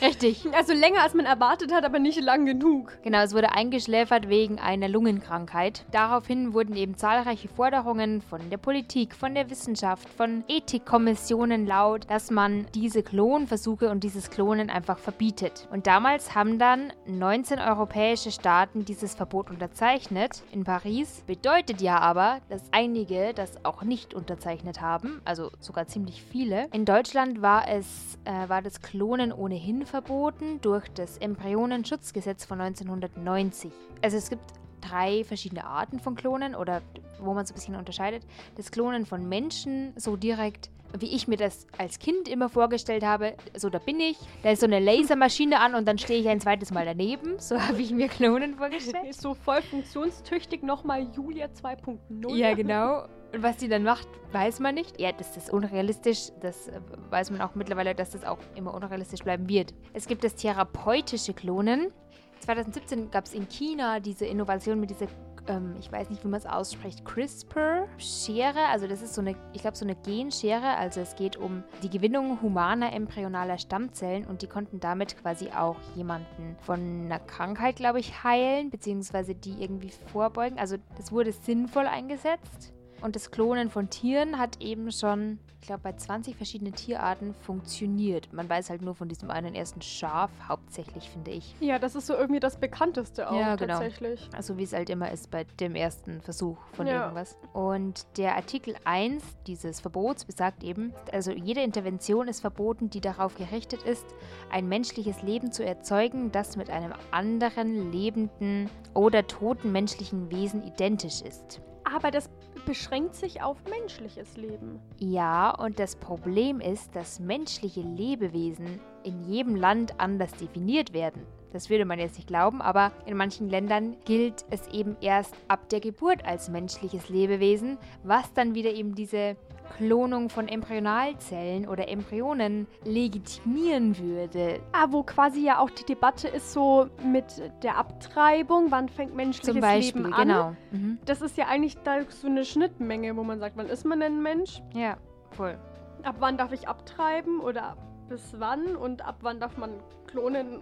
[0.00, 0.46] Richtig.
[0.54, 2.96] Also länger als man erwartet hat, aber nicht lang genug.
[3.02, 5.84] Genau, es wurde eingeschläfert wegen einer Lungenkrankheit.
[5.90, 12.29] Daraufhin wurden eben zahlreiche Forderungen von der Politik, von der Wissenschaft, von Ethikkommissionen laut, dass
[12.30, 15.68] man diese Klonversuche und dieses Klonen einfach verbietet.
[15.70, 20.42] Und damals haben dann 19 europäische Staaten dieses Verbot unterzeichnet.
[20.52, 26.22] In Paris bedeutet ja aber, dass einige das auch nicht unterzeichnet haben, also sogar ziemlich
[26.22, 26.68] viele.
[26.72, 33.72] In Deutschland war es äh, war das Klonen ohnehin verboten durch das Embryonenschutzgesetz von 1990.
[34.02, 34.44] Also es gibt
[34.80, 36.82] drei verschiedene Arten von Klonen oder
[37.20, 38.24] wo man so ein bisschen unterscheidet.
[38.56, 43.34] Das Klonen von Menschen so direkt wie ich mir das als Kind immer vorgestellt habe,
[43.56, 46.40] so da bin ich, da ist so eine Lasermaschine an und dann stehe ich ein
[46.40, 47.38] zweites Mal daneben.
[47.38, 49.06] So habe ich mir Klonen vorgestellt.
[49.08, 52.34] Ist so voll funktionstüchtig nochmal Julia 2.0.
[52.36, 53.04] Ja, genau.
[53.32, 55.00] Und was die dann macht, weiß man nicht.
[55.00, 56.30] Ja, das ist unrealistisch.
[56.40, 59.72] Das äh, weiß man auch mittlerweile, dass das auch immer unrealistisch bleiben wird.
[59.92, 61.92] Es gibt das therapeutische Klonen.
[62.40, 65.06] 2017 gab es in China diese Innovation mit dieser,
[65.50, 68.66] ähm, ich weiß nicht, wie man es ausspricht, CRISPR-Schere.
[68.70, 70.76] Also das ist so eine, ich glaube, so eine Genschere.
[70.76, 75.76] Also es geht um die Gewinnung humaner embryonaler Stammzellen und die konnten damit quasi auch
[75.96, 80.58] jemanden von einer Krankheit, glaube ich, heilen, beziehungsweise die irgendwie vorbeugen.
[80.58, 82.72] Also das wurde sinnvoll eingesetzt.
[83.02, 88.32] Und das Klonen von Tieren hat eben schon, ich glaube, bei 20 verschiedenen Tierarten funktioniert.
[88.32, 91.54] Man weiß halt nur von diesem einen ersten Schaf hauptsächlich, finde ich.
[91.60, 93.74] Ja, das ist so irgendwie das bekannteste auch Ja, genau.
[93.74, 94.28] tatsächlich.
[94.34, 97.02] Also wie es halt immer ist bei dem ersten Versuch von Ja.
[97.04, 97.36] irgendwas.
[97.52, 103.34] Und der Artikel 1 dieses Verbots besagt eben, also jede Intervention ist verboten, die darauf
[103.34, 104.06] gerichtet ist,
[104.50, 111.22] ein menschliches Leben zu erzeugen, das mit einem anderen lebenden oder toten menschlichen Wesen identisch
[111.22, 111.60] ist.
[111.84, 112.28] Aber das
[112.64, 114.80] beschränkt sich auf menschliches Leben.
[114.98, 121.26] Ja, und das Problem ist, dass menschliche Lebewesen in jedem Land anders definiert werden.
[121.52, 125.68] Das würde man jetzt nicht glauben, aber in manchen Ländern gilt es eben erst ab
[125.68, 129.36] der Geburt als menschliches Lebewesen, was dann wieder eben diese
[129.76, 134.60] Klonung von Embryonalzellen oder Embryonen legitimieren würde.
[134.72, 137.24] Ah, wo quasi ja auch die Debatte ist so mit
[137.62, 140.28] der Abtreibung, wann fängt menschliches Zum Beispiel, Leben an?
[140.28, 140.56] genau.
[140.72, 140.98] Mhm.
[141.04, 144.18] Das ist ja eigentlich da so eine Schnittmenge, wo man sagt, wann ist man denn
[144.18, 144.62] ein Mensch?
[144.74, 144.96] Ja,
[145.30, 145.58] voll.
[146.02, 147.76] Ab wann darf ich abtreiben oder
[148.08, 148.76] bis wann?
[148.76, 149.70] Und ab wann darf man
[150.06, 150.60] klonen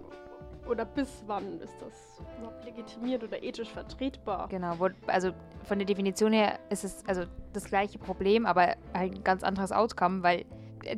[0.69, 4.49] oder bis wann ist das überhaupt legitimiert oder ethisch vertretbar?
[4.49, 5.31] Genau, wo, also
[5.65, 9.73] von der Definition her ist es also das gleiche Problem, aber halt ein ganz anderes
[9.73, 10.45] Outcome, weil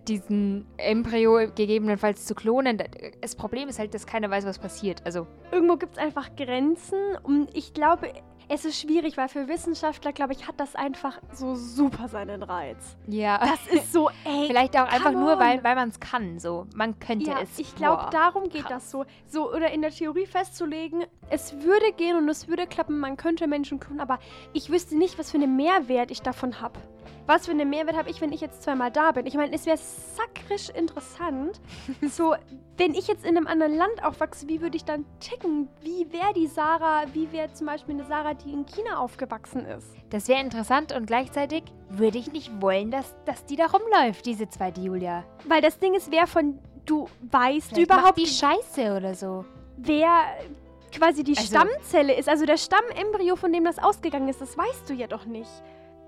[0.06, 2.84] diesen Embryo gegebenenfalls zu klonen, da-
[3.20, 5.02] das Problem ist halt, dass keiner weiß, was passiert.
[5.04, 8.12] Also, Irgendwo gibt es einfach Grenzen und ich glaube,
[8.52, 12.96] es ist schwierig, weil für Wissenschaftler, glaube ich, hat das einfach so super seinen Reiz.
[13.06, 13.38] ja.
[13.38, 14.48] Das ist so, ey.
[14.48, 16.40] Vielleicht auch einfach nur, weil, weil man es kann.
[16.40, 17.58] So, man könnte ja, es.
[17.58, 18.84] ich glaube, darum geht krass.
[18.84, 19.04] das so.
[19.26, 23.46] So, oder in der Theorie festzulegen, es würde gehen und es würde klappen, man könnte
[23.46, 24.18] Menschen klonen, aber
[24.52, 26.80] ich wüsste nicht, was für einen Mehrwert ich davon habe.
[27.26, 29.24] Was für einen Mehrwert habe ich, wenn ich jetzt zweimal da bin?
[29.26, 31.60] Ich meine, es wäre sakrisch interessant.
[32.10, 32.34] so,
[32.76, 35.68] wenn ich jetzt in einem anderen Land aufwachse, wie würde ich dann ticken?
[35.82, 39.86] Wie wäre die Sarah, wie wäre zum Beispiel eine Sarah, die in China aufgewachsen ist?
[40.10, 44.48] Das wäre interessant und gleichzeitig würde ich nicht wollen, dass, dass die da rumläuft, diese
[44.48, 45.22] zweite Julia.
[45.46, 49.44] Weil das Ding ist, wer von, du weißt Vielleicht überhaupt, die Scheiße oder so.
[49.76, 50.08] wer
[50.92, 54.88] quasi die Also- Stammzelle ist, also der Stamembryo, von dem das ausgegangen ist, das weißt
[54.90, 55.48] du ja doch nicht.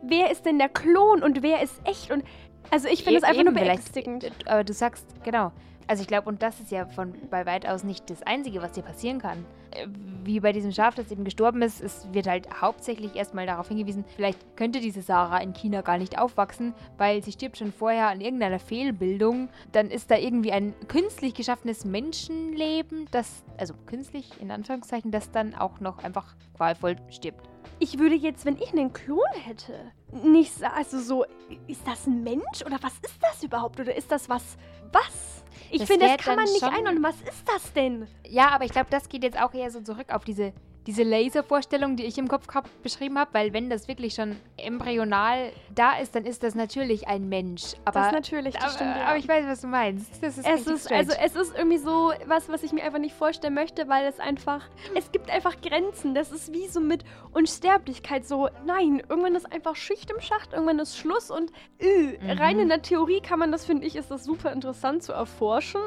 [0.02, 2.10] Wer ist denn der Klon und wer ist echt?
[2.10, 2.24] Und
[2.70, 4.30] also ich finde es einfach nur beängstigend.
[4.46, 5.52] Aber du sagst, genau.
[5.86, 8.82] Also ich glaube, und das ist ja von bei weitaus nicht das Einzige, was dir
[8.82, 9.44] passieren kann.
[9.72, 9.88] Äh,
[10.24, 14.04] Wie bei diesem Schaf, das eben gestorben ist, es wird halt hauptsächlich erstmal darauf hingewiesen,
[14.16, 18.20] vielleicht könnte diese Sarah in China gar nicht aufwachsen, weil sie stirbt schon vorher an
[18.20, 19.48] irgendeiner Fehlbildung.
[19.72, 25.54] Dann ist da irgendwie ein künstlich geschaffenes Menschenleben, das, also künstlich in Anführungszeichen, das dann
[25.54, 27.51] auch noch einfach qualvoll stirbt.
[27.82, 31.24] Ich würde jetzt, wenn ich einen Klon hätte, nicht also so,
[31.66, 33.80] ist das ein Mensch oder was ist das überhaupt?
[33.80, 34.56] Oder ist das was?
[34.92, 35.42] Was?
[35.68, 37.02] Ich finde, das kann man nicht einordnen.
[37.02, 38.06] Was ist das denn?
[38.24, 40.52] Ja, aber ich glaube, das geht jetzt auch eher so zurück auf diese,
[40.86, 45.52] diese Laservorstellung, die ich im Kopf hab, beschrieben habe, weil wenn das wirklich schon embryonal
[45.74, 47.74] da ist, dann ist das natürlich ein Mensch.
[47.84, 48.96] Aber, das ist natürlich, das aber, stimmt.
[48.96, 49.04] Ja.
[49.06, 50.22] aber ich weiß, was du meinst.
[50.22, 50.98] Das ist es ist, strange.
[51.00, 54.18] also es ist irgendwie so was, was ich mir einfach nicht vorstellen möchte, weil es
[54.20, 56.14] einfach, es gibt einfach Grenzen.
[56.14, 58.26] Das ist wie so mit Unsterblichkeit.
[58.26, 62.30] So, nein, irgendwann ist einfach Schicht im Schacht, irgendwann ist Schluss und äh, Mhm.
[62.38, 65.80] rein in der Theorie kann man das, finde ich, ist das super interessant zu erforschen.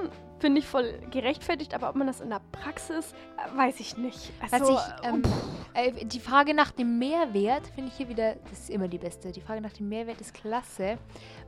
[0.45, 4.31] Finde ich voll gerechtfertigt, aber ob man das in der Praxis, äh, weiß ich nicht.
[4.51, 4.79] Also, ich,
[5.09, 5.23] ähm,
[5.73, 9.31] äh, die Frage nach dem Mehrwert finde ich hier wieder, das ist immer die beste.
[9.31, 10.99] Die Frage nach dem Mehrwert ist klasse,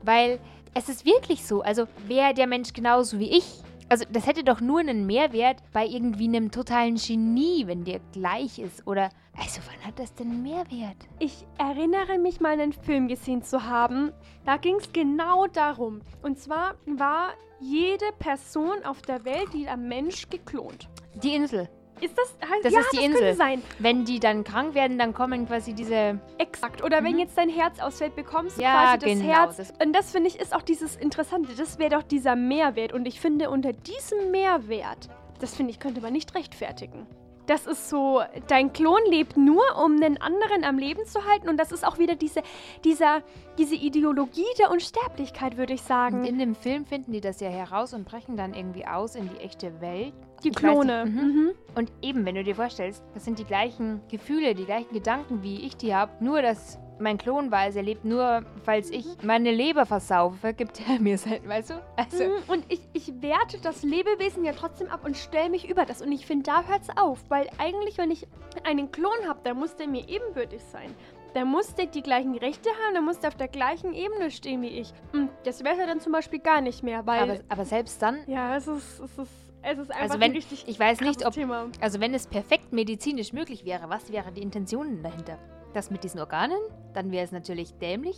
[0.01, 0.39] weil
[0.73, 1.61] es ist wirklich so.
[1.61, 5.85] Also wäre der Mensch genauso wie ich, Also das hätte doch nur einen Mehrwert bei
[5.85, 8.85] irgendwie einem totalen Genie, wenn der gleich ist.
[8.85, 10.97] Oder, also wann hat das denn einen Mehrwert?
[11.19, 14.11] Ich erinnere mich mal einen Film gesehen zu haben.
[14.43, 16.01] Da ging es genau darum.
[16.21, 20.87] Und zwar war jede Person auf der Welt, jeder Mensch geklont.
[21.15, 21.69] Die Insel.
[21.99, 23.19] Ist das, heißt, Das ja, ist die das Insel.
[23.21, 23.61] könnte sein.
[23.79, 26.19] Wenn die dann krank werden, dann kommen quasi diese...
[26.37, 26.83] Exakt.
[26.83, 27.19] Oder wenn Mhm.
[27.19, 29.57] jetzt dein Herz ausfällt, bekommst du Ja, quasi das genau, Herz.
[29.57, 31.53] das- und das finde ich ist auch dieses Interessante.
[31.55, 32.93] Das wäre doch dieser Mehrwert.
[32.93, 37.07] Und ich finde, unter diesem Mehrwert, das finde ich, könnte man nicht rechtfertigen.
[37.47, 41.49] Das ist so, dein Klon lebt nur, um einen anderen am Leben zu halten.
[41.49, 42.41] Und das ist auch wieder diese,
[42.83, 43.23] dieser,
[43.57, 46.25] diese Ideologie der Unsterblichkeit, würde ich Und sagen.
[46.25, 49.37] in dem Film finden die das ja heraus und brechen dann irgendwie aus in die
[49.37, 50.13] echte Welt.
[50.43, 51.05] Die Ich Klone.
[51.05, 51.21] nicht, mhm.
[51.21, 51.51] Mhm.
[51.75, 55.65] Und eben, wenn du dir vorstellst, das sind die gleichen Gefühle, die gleichen Gedanken, wie
[55.65, 56.11] ich die habe.
[56.23, 60.99] Nur, dass mein Klon weiß, er lebt nur, falls ich meine Leber versaufe, gibt er
[60.99, 61.73] mir sein, weißt du?
[61.95, 65.85] Also, Mhm, Und ich, ich werte das Lebewesen ja trotzdem ab und stelle mich über
[65.85, 66.01] das.
[66.01, 67.19] Und ich finde, da hört es auf.
[67.29, 68.27] Weil eigentlich, wenn ich
[68.63, 70.93] einen Klon habe, dann muss der mir ebenbürtig sein.
[71.33, 74.61] Dann muss der die gleichen Rechte haben, dann muss der auf der gleichen Ebene stehen
[74.63, 74.91] wie ich.
[75.13, 77.21] Und das wäre dann zum Beispiel gar nicht mehr, weil...
[77.29, 79.31] aber, aber selbst dann, ja, es ist, es ist,
[79.61, 81.67] es ist einfach Also wenn- ein richtig ich weiß nicht, ob, Thema.
[81.81, 85.37] also wenn es perfekt medizinisch möglich wäre, was wäre die Intention dahinter?
[85.77, 86.57] Das mit diesen Organen?
[86.95, 88.17] Dann wäre es natürlich dämlich.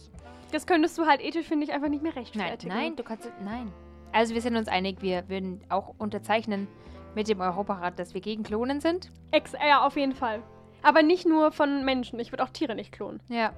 [0.54, 2.74] Das könntest du halt ethisch, finde ich, einfach nicht mehr Nein, rechtfertigen.
[2.74, 3.70] nein, du kannst, nein.
[4.14, 6.70] Also wir sind uns einig, wir würden auch unterzeichnen
[7.16, 9.12] mit dem Europarat, dass wir gegen Klonen sind.
[9.32, 10.42] Ex ja, auf jeden Fall.
[10.84, 12.18] Aber nicht nur von Menschen.
[12.22, 13.20] Ich würde auch Tiere nicht klonen.
[13.28, 13.52] Ja.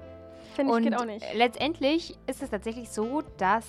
[0.56, 1.24] Finde ich geht auch nicht.
[1.34, 3.66] letztendlich ist es tatsächlich so, dass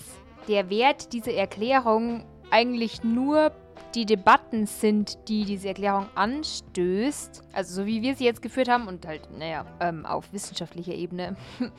[0.48, 3.52] der Wert dieser Erklärung eigentlich nur
[3.96, 7.44] die Debatten sind, die diese Erklärung anstößt.
[7.54, 11.36] Also so wie wir sie jetzt geführt haben und halt, naja, ähm, auf wissenschaftlicher Ebene.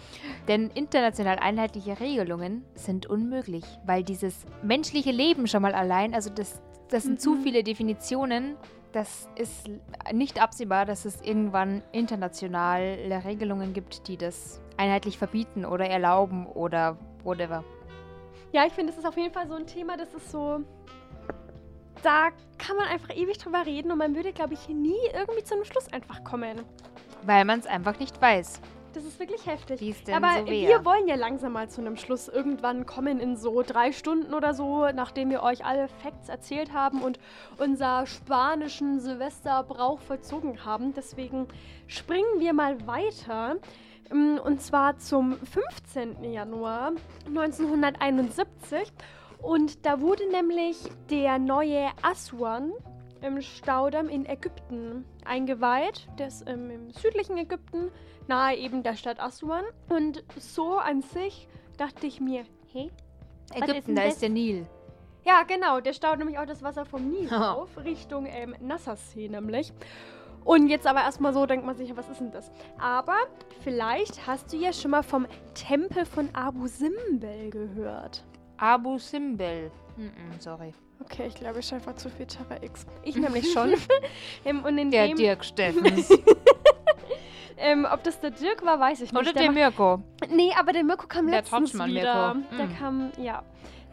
[0.49, 6.61] Denn international einheitliche Regelungen sind unmöglich, weil dieses menschliche Leben schon mal allein, also das,
[6.89, 7.43] das sind zu Mhm.
[7.43, 8.57] viele Definitionen.
[8.93, 9.69] Das ist
[10.13, 16.97] nicht absehbar, dass es irgendwann internationale Regelungen gibt, die das einheitlich verbieten oder erlauben oder
[17.25, 17.65] whatever.
[18.53, 20.61] Ja, ich finde, das ist auf jeden Fall so ein Thema, das ist so.
[22.05, 25.55] Da kann man einfach ewig drüber reden und man würde, glaube ich, nie irgendwie zu
[25.55, 26.61] einem Schluss einfach kommen.
[27.23, 28.61] Weil man es einfach nicht weiß,
[28.93, 29.81] Das ist wirklich heftig.
[29.81, 33.37] wie denn Aber so wir wollen ja langsam mal zu einem Schluss irgendwann kommen in
[33.39, 37.19] so drei Stunden oder so, nachdem wir euch alle Facts erzählt haben und
[37.57, 40.93] unser spanischen Silvesterbrauch vollzogen haben.
[40.93, 41.49] Deswegen
[41.87, 43.57] springen wir mal weiter.
[44.11, 46.23] Ähm, Und zwar zum 15.
[46.33, 46.93] Januar
[47.27, 48.93] 1971.
[49.41, 50.77] Und da wurde nämlich
[51.11, 52.73] der neue Aswan
[53.21, 56.07] im Staudamm in Ägypten eingeweiht.
[56.25, 57.91] Ist ähm, im südlichen Ägypten,
[58.29, 59.65] nahe eben der Stadt Aswan.
[59.89, 62.91] Und so an sich dachte ich mir, hey,
[63.47, 64.15] ist Ägypten, denn da das?
[64.15, 64.67] ist der Nil.
[65.25, 69.73] ja, genau, der staut nämlich auch das Wasser vom Nil auf, Richtung ähm, Nassersee nämlich.
[70.45, 72.51] Und jetzt aber erstmal so denkt man sich, was ist denn das?
[72.79, 73.17] Aber
[73.61, 78.25] vielleicht hast du ja schon mal vom Tempel von Abu Simbel gehört.
[78.57, 79.71] Abu Simbel.
[79.97, 80.73] Mm-mm, sorry.
[81.01, 82.87] Okay, ich glaube, ich einfach zu viel Terra X.
[83.03, 83.75] Ich nämlich schon.
[84.45, 86.09] ähm, und in Der dem, Dirk Steffens.
[87.57, 89.21] ähm, ob das der Dirk war, weiß ich nicht.
[89.21, 90.03] Oder Der der Mirko.
[90.31, 92.35] Nee, aber der Mirko kam Der letztens Totschmann wieder.
[92.35, 92.57] Mirko.
[92.57, 92.77] Der Mm.
[92.79, 93.43] kam, ja.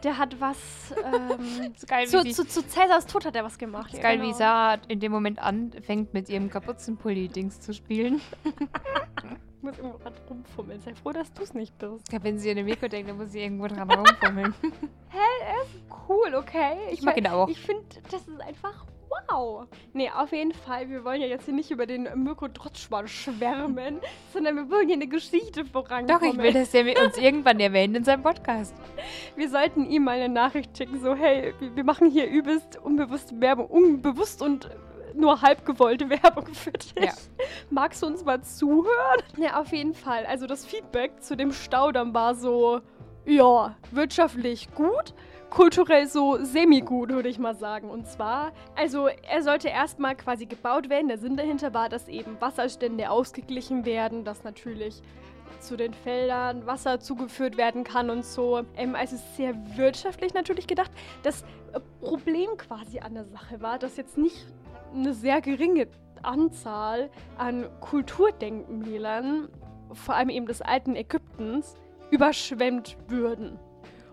[0.04, 0.58] Der hat was,
[1.04, 3.92] ähm, geil, zu, zu, zu Cäsars Tod hat er was gemacht.
[3.92, 4.30] ist ja, geil, genau.
[4.30, 8.20] wie Sarah in dem Moment anfängt, mit ihrem Kapuzenpulli-Dings zu spielen.
[9.62, 10.80] Ich muss irgendwo dran rumfummeln.
[10.80, 12.12] Sei froh, dass du es nicht bist.
[12.12, 14.54] Ja, Wenn sie an den Mirko denkt, dann muss sie irgendwo dran rumfummeln.
[16.08, 16.76] Cool, okay.
[16.90, 17.48] Ich mag ihn auch.
[17.48, 18.84] Ich finde, das ist einfach
[19.28, 19.68] wow.
[19.92, 20.90] Nee, auf jeden Fall.
[20.90, 24.00] Wir wollen ja jetzt hier nicht über den Mirko Trotzschmann schwärmen,
[24.32, 26.08] sondern wir wollen hier eine Geschichte vorankommen.
[26.08, 28.74] Doch, ich will, dass der mit uns irgendwann erwähnt in seinem Podcast.
[29.36, 33.66] Wir sollten ihm mal eine Nachricht schicken, so, hey, wir, machen hier übelst unbewusste Werbung,
[33.66, 34.68] unbewusst und
[35.14, 36.94] nur halb gewollte Werbung für dich.
[37.00, 37.12] Ja.
[37.70, 39.22] Magst du uns mal zuhören?
[39.36, 40.26] Ja, auf jeden Fall.
[40.26, 42.80] Also das Feedback zu dem Staudamm war so,
[43.24, 45.14] ja, wirtschaftlich gut,
[45.50, 47.90] kulturell so semi-gut, würde ich mal sagen.
[47.90, 51.08] Und zwar, also er sollte erstmal quasi gebaut werden.
[51.08, 55.02] Der Sinn dahinter war, dass eben Wasserstände ausgeglichen werden, dass natürlich
[55.60, 58.62] zu den Feldern Wasser zugeführt werden kann und so.
[58.76, 60.90] Ähm, also sehr wirtschaftlich natürlich gedacht.
[61.22, 64.46] Das äh, Problem quasi an der Sache war, dass jetzt nicht
[64.94, 65.88] eine sehr geringe
[66.22, 69.48] Anzahl an Kulturdenkmälern,
[69.92, 71.74] vor allem eben des alten Ägyptens,
[72.10, 73.58] überschwemmt würden.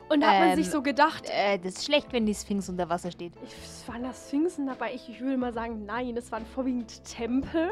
[0.09, 2.67] Und da hat man Ähm, sich so gedacht, Äh, das ist schlecht, wenn die Sphinx
[2.67, 3.33] unter Wasser steht.
[3.43, 4.93] ich, es waren das Sphinxen dabei.
[4.95, 7.69] Ich, ich würde mal sagen, nein, es waren vorwiegend Tempel.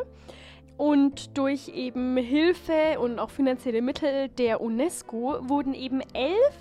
[0.78, 6.56] Und durch eben Hilfe und auch finanzielle Mittel der UNESCO wurden eben elf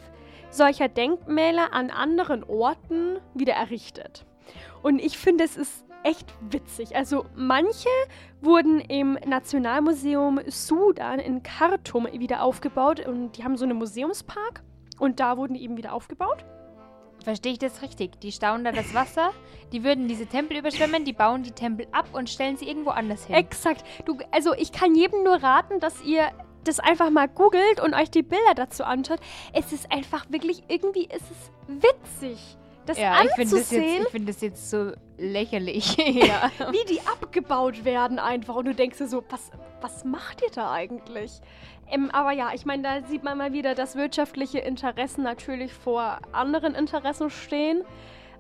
[0.49, 4.25] solcher Denkmäler an anderen Orten wieder errichtet.
[4.83, 6.95] Und ich finde, es ist echt witzig.
[6.95, 7.89] Also manche
[8.41, 14.63] wurden im Nationalmuseum Sudan in Khartoum wieder aufgebaut und die haben so einen Museumspark
[14.99, 16.45] und da wurden die eben wieder aufgebaut.
[17.25, 18.21] Verstehe ich das richtig?
[18.21, 19.33] Die stauen da das Wasser,
[19.73, 23.27] die würden diese Tempel überschwemmen, die bauen die Tempel ab und stellen sie irgendwo anders
[23.27, 23.35] hin.
[23.35, 23.85] Exakt.
[24.05, 26.31] Du, also ich kann jedem nur raten, dass ihr
[26.63, 29.19] das einfach mal googelt und euch die Bilder dazu anschaut.
[29.53, 34.29] Es ist einfach wirklich, irgendwie ist es witzig, das ja, ich finde das, anzusehen, find
[34.29, 35.97] das jetzt so lächerlich.
[35.97, 36.51] ja.
[36.73, 38.55] wie die abgebaut werden einfach.
[38.55, 41.41] Und du denkst dir so, was, was macht ihr da eigentlich?
[41.91, 46.19] Ähm, aber ja, ich meine, da sieht man mal wieder, dass wirtschaftliche Interessen natürlich vor
[46.33, 47.85] anderen Interessen stehen.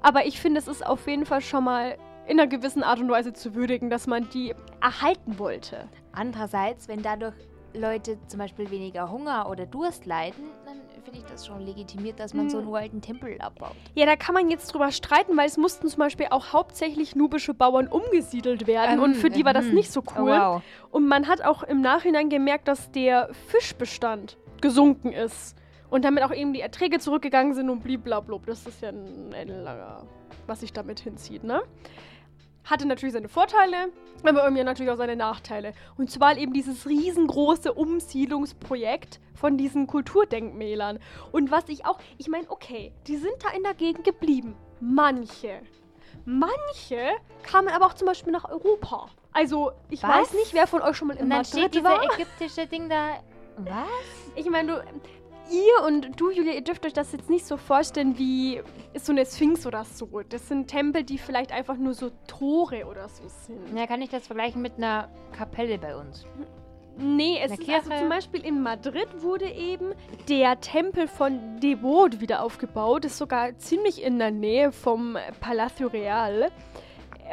[0.02, 3.08] Aber ich finde, es ist auf jeden Fall schon mal in einer gewissen Art und
[3.08, 5.88] Weise zu würdigen, dass man die erhalten wollte.
[6.12, 7.34] Andererseits, wenn dadurch
[7.72, 12.34] Leute zum Beispiel weniger Hunger oder Durst leiden, dann finde ich das schon legitimiert, dass
[12.34, 12.72] man so einen Hm.
[12.72, 13.76] uralten Tempel abbaut.
[13.94, 17.54] Ja, da kann man jetzt drüber streiten, weil es mussten zum Beispiel auch hauptsächlich nubische
[17.54, 19.74] Bauern umgesiedelt werden und für die war das mhm.
[19.74, 20.30] nicht so Oh, cool.
[20.32, 20.62] wow.
[20.90, 25.56] Und man hat auch im Nachhinein gemerkt, dass der Fischbestand gesunken ist.
[25.90, 28.44] Und damit auch eben die Erträge zurückgegangen sind und bliblablub.
[28.46, 30.04] Das ist ja ein ellenlanger,
[30.48, 31.62] was sich damit hinzieht, ne?
[32.66, 35.72] Hatte natürlich seine Vorteile, aber irgendwie natürlich auch seine Nachteile.
[35.96, 40.98] Und zwar eben dieses riesengroße Umsiedlungsprojekt von diesen Kulturdenkmälern.
[41.32, 44.56] Und was ich auch, ich meine, okay, die sind da in der Gegend geblieben.
[44.80, 45.60] Manche.
[46.24, 47.12] Manche
[47.44, 49.06] kamen aber auch zum Beispiel nach Europa.
[49.32, 50.10] Also, ich Was?
[50.10, 52.02] weiß nicht, wer von euch schon mal in Und dann Madrid steht dieser war.
[52.14, 53.20] ägyptische Ding da.
[53.58, 53.86] Was?
[54.34, 54.84] Ich meine, du,
[55.50, 58.62] ihr und du, Julia, ihr dürft euch das jetzt nicht so vorstellen wie
[58.94, 60.22] so eine Sphinx oder so.
[60.28, 63.76] Das sind Tempel, die vielleicht einfach nur so Tore oder so sind.
[63.76, 66.26] Ja, kann ich das vergleichen mit einer Kapelle bei uns?
[66.98, 69.92] Nee, es ist also zum Beispiel in Madrid wurde eben
[70.28, 73.04] der Tempel von Debod wieder aufgebaut.
[73.04, 76.50] Das ist sogar ziemlich in der Nähe vom Palacio Real.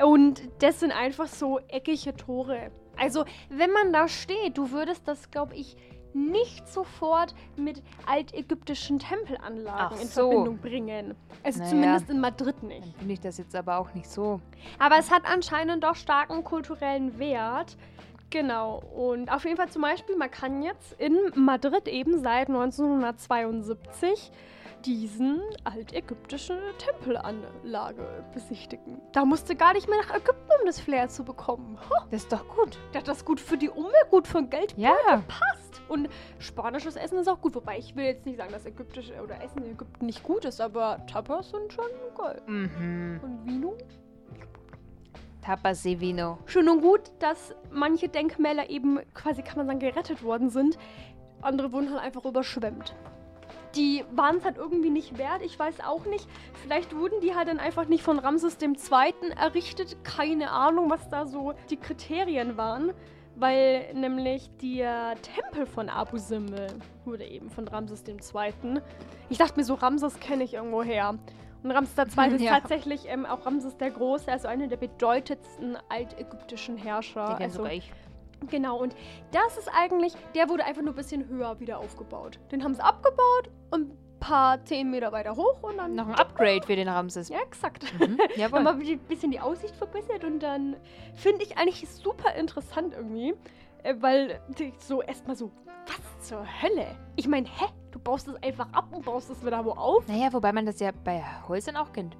[0.03, 2.71] Und das sind einfach so eckige Tore.
[2.97, 5.77] Also, wenn man da steht, du würdest das, glaube ich,
[6.15, 10.29] nicht sofort mit altägyptischen Tempelanlagen Ach in so.
[10.29, 11.15] Verbindung bringen.
[11.43, 11.69] Also Naja.
[11.71, 12.85] zumindest in Madrid nicht.
[12.85, 14.39] Dann finde ich das jetzt aber auch nicht so.
[14.79, 17.77] Aber es hat anscheinend doch starken kulturellen Wert.
[18.29, 18.81] Genau.
[18.95, 24.31] Und auf jeden Fall zum Beispiel, man kann jetzt in Madrid eben seit 1972
[24.85, 29.01] diesen altägyptische Tempelanlage besichtigen.
[29.11, 31.77] Da musste gar nicht mehr nach Ägypten, um das Flair zu bekommen.
[31.89, 32.77] Ha, Das ist doch gut.
[32.91, 34.93] das ist gut für die Umwelt, gut für Geld Ja.
[35.27, 35.81] passt.
[35.89, 37.55] Und spanisches Essen ist auch gut.
[37.55, 40.59] Wobei ich will jetzt nicht sagen, dass ägyptische oder Essen in Ägypten nicht gut ist,
[40.61, 41.85] aber Tapas sind schon
[42.17, 42.41] geil.
[42.47, 43.19] Mhm.
[43.21, 43.77] Und Vino?
[45.41, 46.37] Tapas de Vino.
[46.45, 50.77] Schön und gut, dass manche Denkmäler eben quasi, kann man sagen, gerettet worden sind.
[51.41, 52.95] Andere wurden halt einfach überschwemmt.
[53.75, 56.27] Die waren es halt irgendwie nicht wert, ich weiß auch nicht.
[56.61, 58.75] Vielleicht wurden die halt dann einfach nicht von Ramses II.
[59.35, 59.97] errichtet.
[60.03, 62.91] Keine Ahnung, was da so die Kriterien waren.
[63.35, 66.67] Weil nämlich der Tempel von Abu Simbel
[67.03, 68.19] wurde eben von Ramses II.
[69.29, 71.15] Ich dachte mir so, Ramses kenne ich irgendwo her.
[71.63, 72.27] Und Ramses II.
[72.35, 72.59] ist Ja.
[72.59, 77.35] tatsächlich ähm, auch Ramses der Große, also einer der bedeutendsten altägyptischen Herrscher.
[77.37, 77.91] Den also, sogar ich.
[78.47, 78.95] Genau, und
[79.31, 82.39] das ist eigentlich, der wurde einfach nur ein bisschen höher wieder aufgebaut.
[82.51, 85.95] Den haben sie abgebaut und ein paar zehn Meter weiter hoch und dann.
[85.95, 87.29] Noch ein Upgrade für den Ramses.
[87.29, 87.85] Ja, exakt.
[87.99, 88.17] Mhm.
[88.35, 88.61] Jawohl.
[88.61, 90.75] mal ein bisschen die Aussicht verbessert und dann
[91.15, 93.33] finde ich eigentlich super interessant irgendwie,
[93.83, 94.39] äh, weil
[94.79, 95.51] so erstmal so,
[95.87, 96.95] was zur Hölle?
[97.15, 97.65] Ich meine, hä?
[97.91, 100.07] Du baust es einfach ab und baust es wieder wo auf?
[100.07, 102.17] Naja, wobei man das ja bei Häusern auch kennt.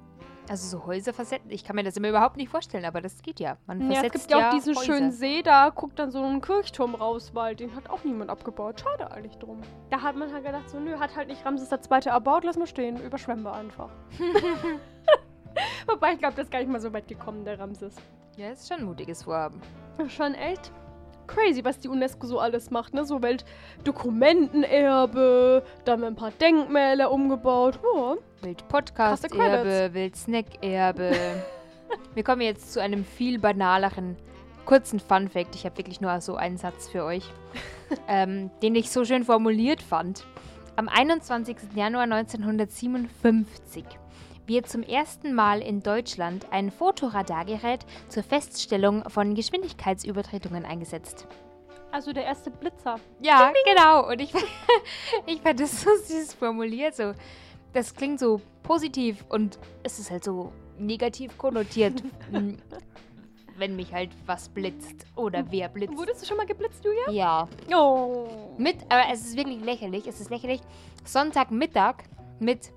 [0.48, 1.50] Also so Häuser versetzen.
[1.50, 3.56] Ich kann mir das immer überhaupt nicht vorstellen, aber das geht ja.
[3.66, 4.84] Man Ja, es gibt ja auch diesen Häuser.
[4.84, 8.80] schönen See, da guckt dann so ein Kirchturm raus, weil den hat auch niemand abgebaut.
[8.80, 9.62] Schade eigentlich drum.
[9.90, 12.58] Da hat man halt gedacht, so, nö, hat halt nicht Ramses der Zweite erbaut, lass
[12.58, 13.88] mal stehen, überschwemmen wir einfach.
[15.86, 17.94] Wobei, ich glaube, das ist gar nicht mal so weit gekommen, der Ramses.
[18.36, 19.60] Ja, ist schon ein mutiges Vorhaben.
[20.08, 20.72] Schon echt
[21.26, 23.04] crazy, was die UNESCO so alles macht, ne?
[23.04, 27.78] So Weltdokumentenerbe, dann ein paar Denkmäler umgebaut.
[27.82, 28.16] Ja.
[28.42, 31.12] Wild Krasse Podcast-Erbe, Wild Snack-Erbe.
[32.14, 34.16] Wir kommen jetzt zu einem viel banaleren,
[34.64, 35.54] kurzen Fun-Fact.
[35.54, 37.24] Ich habe wirklich nur so einen Satz für euch,
[38.08, 40.24] ähm, den ich so schön formuliert fand.
[40.76, 41.56] Am 21.
[41.74, 43.84] Januar 1957
[44.46, 51.26] wird zum ersten Mal in Deutschland ein Fotoradargerät zur Feststellung von Geschwindigkeitsübertretungen eingesetzt.
[51.90, 52.96] Also der erste Blitzer.
[53.20, 54.08] Ja, genau.
[54.08, 54.32] Und ich,
[55.26, 56.96] ich fand das so süß formuliert.
[56.96, 57.12] So.
[57.72, 62.02] Das klingt so positiv und es ist halt so negativ konnotiert,
[62.32, 62.58] m,
[63.56, 65.96] wenn mich halt was blitzt oder wer blitzt.
[65.96, 67.10] Wurdest du schon mal geblitzt, Julia?
[67.10, 67.48] Ja.
[67.72, 68.26] Oh.
[68.58, 70.08] Mit, aber es ist wirklich lächerlich.
[70.08, 70.60] Es ist lächerlich.
[71.04, 71.96] Sonntagmittag
[72.40, 72.72] mit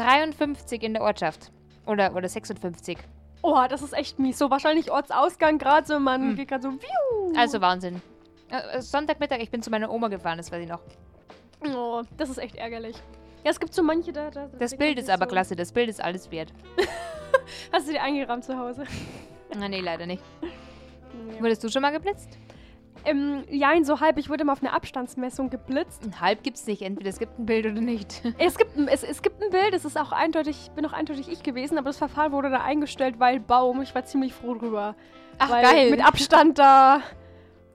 [0.00, 1.52] 53 in der Ortschaft.
[1.86, 2.98] Oder, oder 56.
[3.42, 4.38] Oh, das ist echt mies.
[4.38, 6.36] So wahrscheinlich Ortsausgang gerade so, man Hm.
[6.36, 7.32] geht gerade so, wiu.
[7.36, 8.00] Also Wahnsinn.
[8.50, 10.80] Äh, äh, Sonntagmittag, ich bin zu meiner Oma gefahren, das weiß ich noch.
[11.74, 12.96] Oh, das ist echt ärgerlich.
[13.44, 14.30] Ja, es gibt so manche da.
[14.30, 16.52] da da Das Bild ist aber so, klasse, das Bild ist alles wert.
[17.72, 18.84] Hast du dir eingerahmt zu Hause?
[19.58, 20.22] Na, nee, leider nicht.
[21.36, 21.42] Ja.
[21.42, 22.38] Wurdest du schon mal geblitzt?
[23.04, 24.18] Ähm, ja, in so halb.
[24.18, 26.02] Ich wurde mal auf eine Abstandsmessung geblitzt.
[26.04, 28.22] Ein Halb gibt's nicht, entweder es gibt ein Bild oder nicht.
[28.38, 31.28] Es gibt, ein- es, es gibt ein Bild, es ist auch eindeutig, bin auch eindeutig
[31.30, 33.82] ich gewesen, aber das Verfahren wurde da eingestellt, weil Baum.
[33.82, 34.94] Ich war ziemlich froh drüber.
[35.38, 35.90] Ach, weil geil.
[35.90, 37.00] Mit Abstand da,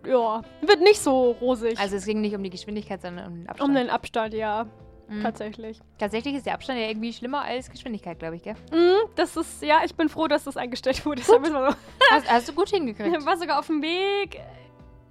[0.05, 1.79] ja, wird nicht so rosig.
[1.79, 3.69] Also es ging nicht um die Geschwindigkeit, sondern um den Abstand.
[3.69, 4.67] um den Abstand, ja,
[5.07, 5.21] Mhm.
[5.21, 5.79] tatsächlich.
[5.99, 8.55] Tatsächlich ist der Abstand ja irgendwie schlimmer als Geschwindigkeit, glaube ich, gell?
[8.71, 11.21] Mhm, das ist, ja, ich bin froh, dass das eingestellt wurde.
[12.11, 13.23] Hast, hast du gut hingekriegt.
[13.25, 14.39] war sogar auf dem Weg, äh,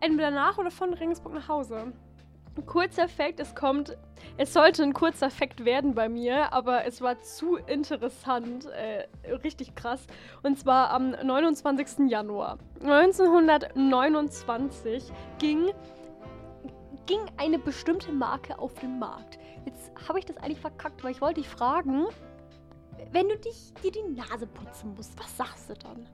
[0.01, 1.92] entweder nach oder von Regensburg nach Hause.
[2.57, 3.97] Ein kurzer Fakt, es kommt,
[4.36, 9.09] es sollte ein kurzer Fakt werden bei mir, aber es war zu interessant, äh,
[9.42, 10.07] richtig krass.
[10.45, 12.09] Und zwar am 29.
[12.09, 15.72] Januar 1929 ging,
[17.07, 19.38] ging eine bestimmte Marke auf den Markt.
[19.64, 22.05] Jetzt habe ich das eigentlich verkackt, weil ich wollte dich fragen,
[23.11, 26.09] wenn du dich dir die Nase putzen musst, was sagst du dann?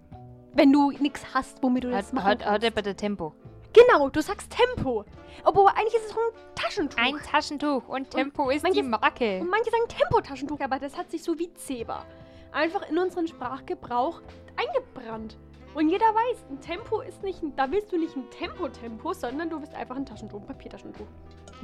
[0.54, 2.52] Wenn du nichts hast, womit du das Hat, machen hat, kannst.
[2.52, 3.34] hat er bitte Tempo.
[3.72, 5.04] Genau, du sagst Tempo.
[5.44, 6.98] Obwohl eigentlich ist es doch ein Taschentuch.
[6.98, 9.40] Ein Taschentuch und Tempo ist manches- die Marke.
[9.40, 12.04] Und manche sagen Tempotaschentuch, aber das hat sich so wie Zebra
[12.52, 14.20] einfach in unseren Sprachgebrauch
[14.56, 15.38] eingebrannt.
[15.72, 19.50] Und jeder weiß, ein Tempo ist nicht, ein, da willst du nicht ein Tempo-Tempo, sondern
[19.50, 21.06] du bist einfach ein Taschentuch, ein Papiertaschentuch.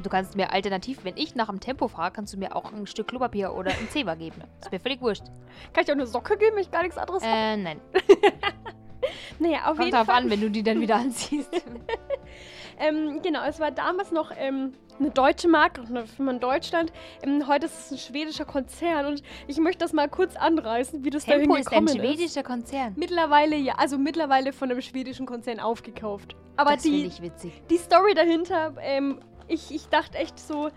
[0.00, 2.86] Du kannst mir alternativ, wenn ich nach dem Tempo frage, kannst du mir auch ein
[2.86, 4.44] Stück Klopapier oder ein Zebra geben.
[4.60, 5.24] Ist mir völlig wurscht.
[5.72, 7.34] Kann ich auch eine Socke geben, wenn ich gar nichts anderes habe?
[7.36, 7.80] Äh, nein.
[9.38, 10.16] Naja, auf Kommt jeden Fall.
[10.16, 11.50] an, wenn du die dann wieder anziehst.
[12.78, 16.92] Ähm, genau, es war damals noch ähm, eine deutsche Marke, eine Firma in Deutschland.
[17.22, 21.10] Ähm, heute ist es ein schwedischer Konzern und ich möchte das mal kurz anreißen, wie
[21.10, 21.96] das Tempo dahin ist ein gekommen ist.
[21.96, 22.92] schwedischer Konzern.
[22.96, 26.36] Mittlerweile ja, also mittlerweile von einem schwedischen Konzern aufgekauft.
[26.56, 27.52] Aber das die, ich witzig.
[27.70, 30.68] die Story dahinter, ähm, ich, ich dachte echt so,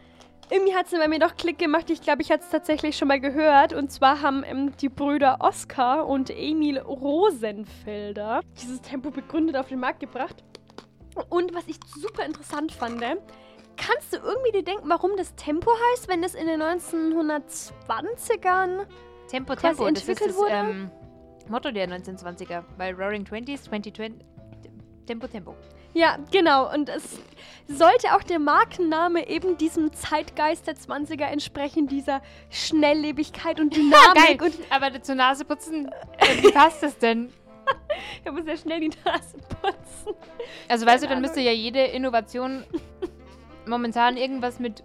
[0.52, 1.90] irgendwie hat es bei mir doch Klick gemacht.
[1.90, 3.74] Ich glaube, ich hatte es tatsächlich schon mal gehört.
[3.74, 9.80] Und zwar haben ähm, die Brüder Oskar und Emil Rosenfelder dieses Tempo begründet auf den
[9.80, 10.44] Markt gebracht.
[11.30, 13.02] Und was ich super interessant fand,
[13.78, 18.86] kannst du irgendwie dir denken, warum das Tempo heißt, wenn es in den 1920ern
[19.28, 20.52] Tempo, Tempo, das ist entwickelt das wurde?
[20.52, 20.92] ähm,
[21.48, 22.64] Motto der 1920er.
[22.78, 24.24] Bei Roaring Twenties, 2020,
[25.06, 25.56] Tempo, Tempo.
[25.94, 26.72] Ja, genau.
[26.74, 27.20] Und es
[27.68, 34.42] sollte auch der Markenname eben diesem Zeitgeist der 20er entsprechen, dieser Schnelllebigkeit und Dynamik.
[34.42, 35.88] und Aber zur Nase putzen,
[36.18, 37.32] äh, wie passt das denn?
[38.24, 40.16] er muss ja schnell die Nase putzen.
[40.68, 42.64] Also weißt du, Keine dann müsste ja jede Innovation
[43.68, 44.84] momentan irgendwas mit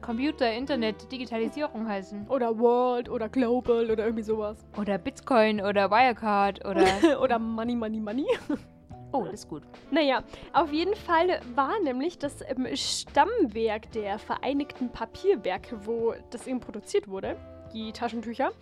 [0.00, 2.28] Computer, Internet, Digitalisierung heißen.
[2.28, 4.58] Oder World oder Global oder irgendwie sowas.
[4.76, 6.84] Oder Bitcoin oder Wirecard oder...
[7.20, 8.26] oder Money, Money, Money.
[9.12, 9.62] Oh, das ist gut.
[9.90, 16.60] Naja, auf jeden Fall war nämlich das ähm, Stammwerk der Vereinigten Papierwerke, wo das eben
[16.60, 17.36] produziert wurde,
[17.74, 18.52] die Taschentücher,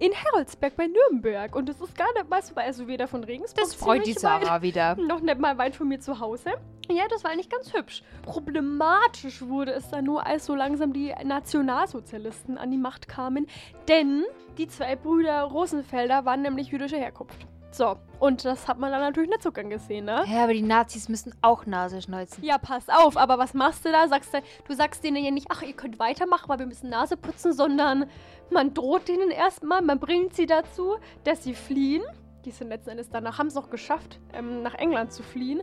[0.00, 1.54] in Heroldsberg bei Nürnberg.
[1.54, 4.14] Und das ist gar nicht mal so weit, also weder von Regensburg Das freut die
[4.14, 4.96] ziemlich weit, Sarah wieder.
[5.00, 6.50] noch nicht mal weit von mir zu Hause.
[6.90, 8.02] Ja, das war eigentlich ganz hübsch.
[8.22, 13.46] Problematisch wurde es dann nur, als so langsam die Nationalsozialisten an die Macht kamen,
[13.88, 14.24] denn
[14.58, 17.46] die zwei Brüder Rosenfelder waren nämlich jüdischer Herkunft.
[17.72, 20.24] So, und das hat man dann natürlich nicht so gern gesehen, ne?
[20.26, 22.44] Ja, aber die Nazis müssen auch Nase schneuzen.
[22.44, 24.06] Ja, pass auf, aber was machst du da?
[24.08, 27.16] Sagst du, du sagst denen ja nicht, ach, ihr könnt weitermachen, weil wir müssen Nase
[27.16, 28.10] putzen, sondern
[28.50, 32.02] man droht denen erstmal, man bringt sie dazu, dass sie fliehen.
[32.44, 35.62] Die sind letzten Endes danach, haben es noch geschafft, ähm, nach England zu fliehen.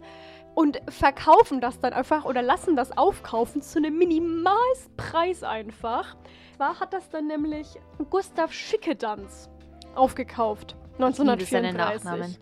[0.55, 6.16] Und verkaufen das dann einfach oder lassen das aufkaufen zu einem Minimalpreis einfach.
[6.57, 7.80] War hat das dann nämlich
[8.10, 9.47] Gustav Schickedanz
[9.93, 10.76] aufgekauft.
[10.99, 12.03] Liebe seine 1934.
[12.03, 12.35] Nachnamen.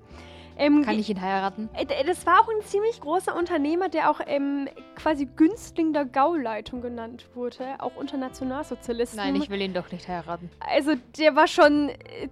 [0.60, 1.70] Ähm, Kann ich ihn heiraten?
[1.74, 6.82] äh, Das war auch ein ziemlich großer Unternehmer, der auch ähm, quasi Günstling der Gauleitung
[6.82, 9.18] genannt wurde, auch unter Nationalsozialisten.
[9.18, 10.50] Nein, ich will ihn doch nicht heiraten.
[10.60, 12.30] Also der war schon äh,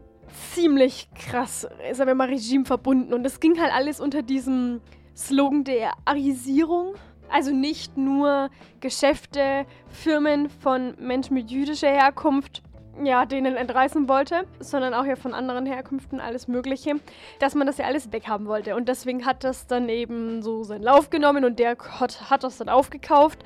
[0.53, 3.13] ziemlich krass, sagen wir mal, Regime verbunden.
[3.13, 4.81] Und das ging halt alles unter diesem
[5.15, 6.95] Slogan der Arisierung.
[7.29, 8.49] Also nicht nur
[8.81, 12.61] Geschäfte, Firmen von Menschen mit jüdischer Herkunft,
[13.03, 16.95] ja, denen entreißen wollte, sondern auch ja von anderen Herkünften alles Mögliche,
[17.39, 18.75] dass man das ja alles weghaben wollte.
[18.75, 22.57] Und deswegen hat das dann eben so seinen Lauf genommen und der hat, hat das
[22.57, 23.43] dann aufgekauft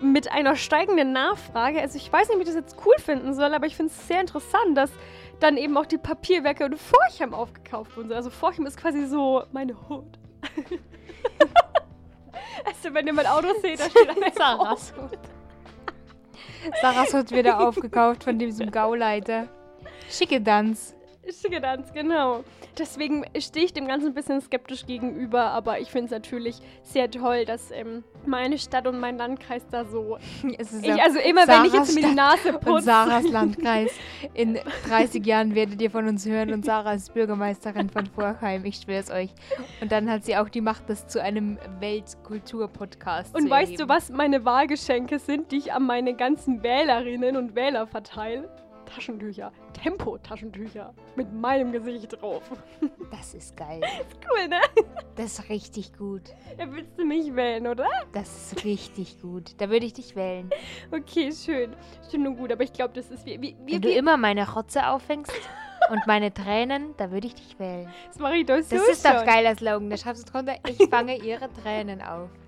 [0.00, 1.80] mit einer steigenden Nachfrage.
[1.80, 4.08] Also ich weiß nicht, wie ich das jetzt cool finden soll, aber ich finde es
[4.08, 4.90] sehr interessant, dass
[5.40, 8.12] dann eben auch die Papierwerke und Forchheim aufgekauft wurden.
[8.12, 10.18] Also Forchheim ist quasi so meine Hut.
[12.64, 15.18] also wenn ihr mein Auto seht, da steht einfach Sarahs Hut.
[16.80, 19.48] Sarahs wird wieder aufgekauft von diesem Gauleiter.
[20.10, 20.94] Schicke Danz.
[21.32, 22.44] Schickedanz, genau.
[22.78, 27.10] Deswegen stehe ich dem Ganzen ein bisschen skeptisch gegenüber, aber ich finde es natürlich sehr
[27.10, 30.18] toll, dass ähm, meine Stadt und mein Landkreis da so.
[30.58, 32.84] Es ist Ich, also immer, wenn ich Sarahs jetzt mir die Nase und putze.
[32.84, 33.90] Sarahs Landkreis.
[34.34, 34.58] In
[34.88, 39.00] 30 Jahren werdet ihr von uns hören und Sarah ist Bürgermeisterin von Vorheim, ich schwöre
[39.00, 39.30] es euch.
[39.80, 43.74] Und dann hat sie auch die Macht, das zu einem Weltkultur-Podcast zu Und weißt du,
[43.74, 43.88] erheben.
[43.88, 48.48] was meine Wahlgeschenke sind, die ich an meine ganzen Wählerinnen und Wähler verteile?
[48.88, 49.52] Taschentücher.
[49.82, 50.94] Tempo-Taschentücher.
[51.16, 52.42] Mit meinem Gesicht drauf.
[53.10, 53.80] Das ist geil.
[54.30, 54.60] Cool, ne?
[55.16, 56.22] Das ist richtig gut.
[56.58, 57.86] Ja, willst du mich wählen, oder?
[58.12, 59.54] Das ist richtig gut.
[59.58, 60.50] Da würde ich dich wählen.
[60.92, 61.74] Okay, schön.
[62.10, 63.40] Schön und gut, aber ich glaube, das ist wie.
[63.40, 65.32] wie, wie, Wenn du wie immer meine Rotze auffängst
[65.90, 67.90] und meine Tränen, da würde ich dich wählen.
[68.08, 69.16] das mache ich doch so Das ist schon.
[69.16, 69.88] doch geiler Slogan.
[69.88, 72.28] Da schreibst du drunter, ich fange ihre Tränen auf.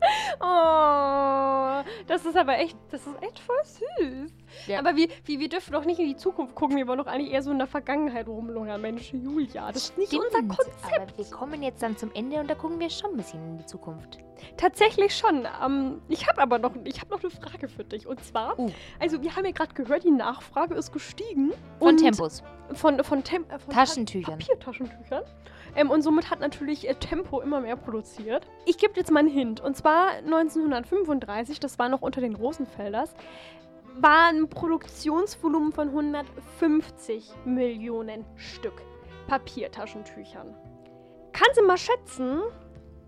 [0.42, 4.32] Oh, das ist aber echt, das ist echt voll süß.
[4.66, 4.78] Ja.
[4.78, 7.32] Aber wir, wir, wir dürfen doch nicht in die Zukunft gucken, wir wollen doch eigentlich
[7.32, 8.80] eher so in der Vergangenheit rumlungern.
[8.80, 11.00] Mensch, Julia, das ist nicht unser Stimmt, Konzept.
[11.00, 13.58] Aber wir kommen jetzt dann zum Ende und da gucken wir schon ein bisschen in
[13.58, 14.18] die Zukunft.
[14.56, 15.46] Tatsächlich schon.
[15.64, 18.06] Ähm, ich habe aber noch, ich hab noch eine Frage für dich.
[18.06, 18.70] Und zwar, Uh.
[18.98, 21.52] also wir haben ja gerade gehört, die Nachfrage ist gestiegen.
[21.78, 22.42] Von und Tempos.
[22.72, 24.38] Von, von, Tem äh, von Taschentüchern.
[24.38, 25.24] Papiertaschentüchern.
[25.76, 28.46] Ähm, und somit hat natürlich äh, Tempo immer mehr produziert.
[28.66, 29.60] Ich gebe jetzt mal einen Hint.
[29.60, 33.14] Und zwar 1935, das war noch unter den Rosenfelders,
[33.96, 38.82] war ein Produktionsvolumen von 150 Millionen Stück
[39.26, 40.54] Papiertaschentüchern.
[41.32, 42.40] Kannst du mal schätzen,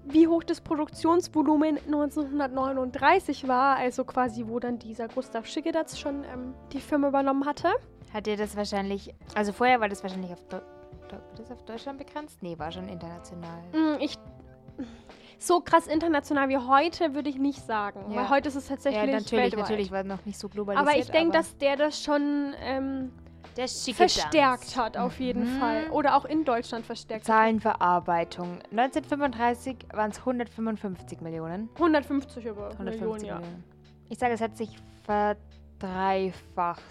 [0.04, 6.54] wie hoch das Produktionsvolumen 1939 war, also quasi wo dann dieser Gustav Schickedatz schon ähm,
[6.72, 7.68] die Firma übernommen hatte?
[8.12, 10.60] Hat er das wahrscheinlich, also vorher war das wahrscheinlich auf, Deu
[11.08, 12.42] Deu das auf Deutschland begrenzt?
[12.42, 13.60] Nee, war schon international.
[13.72, 14.16] Mm, Ich,
[15.46, 18.16] so krass international wie heute würde ich nicht sagen, Ja.
[18.16, 19.60] weil heute ist es tatsächlich Ja, natürlich, weltweit.
[19.60, 20.88] natürlich, war noch nicht so globalisiert.
[20.88, 23.12] Aber ich denke, dass der das schon ähm,
[23.56, 25.60] der verstärkt hat, auf jeden Mhm.
[25.60, 25.90] Fall.
[25.90, 27.34] Oder auch in Deutschland verstärkt hat.
[27.36, 28.58] Zahlenverarbeitung.
[28.70, 31.68] 1935 waren es 155 Millionen.
[31.74, 33.34] 150 aber 150 Millionen, ja.
[33.40, 33.64] Millionen.
[34.08, 34.70] Ich sage, es hat sich
[35.04, 36.82] verdreifacht.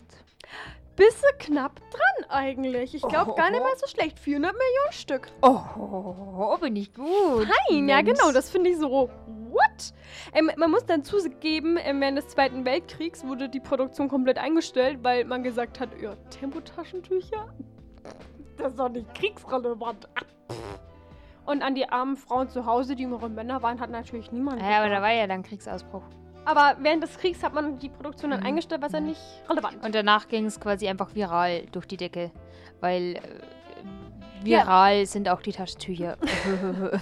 [0.95, 2.93] Bisschen knapp dran eigentlich.
[2.93, 4.19] Ich glaube gar nicht mal so schlecht.
[4.19, 5.31] 400 Millionen Stück.
[5.41, 7.47] Oh, bin ich gut.
[7.69, 9.09] Nein, ja genau, das finde ich so.
[9.49, 9.93] What?
[10.33, 14.99] Ähm, man muss dann zugeben, ähm, während des Zweiten Weltkriegs wurde die Produktion komplett eingestellt,
[15.01, 17.47] weil man gesagt hat, ja, Tempotaschentücher?
[18.57, 20.07] Das ist doch nicht kriegsrelevant.
[21.45, 24.61] Und an die armen Frauen zu Hause, die jüngeren Männer waren, hat natürlich niemand.
[24.61, 25.01] Ja, aber da gedacht.
[25.01, 26.03] war ja dann Kriegsausbruch.
[26.45, 28.45] Aber während des Kriegs hat man die Produktion dann Mhm.
[28.47, 29.07] eingestellt, was ja Mhm.
[29.07, 29.83] nicht relevant.
[29.83, 32.31] Und danach ging es quasi einfach viral durch die Decke.
[32.79, 33.19] Weil äh,
[34.49, 34.61] Ja.
[34.65, 36.17] viral sind auch die Taschentücher.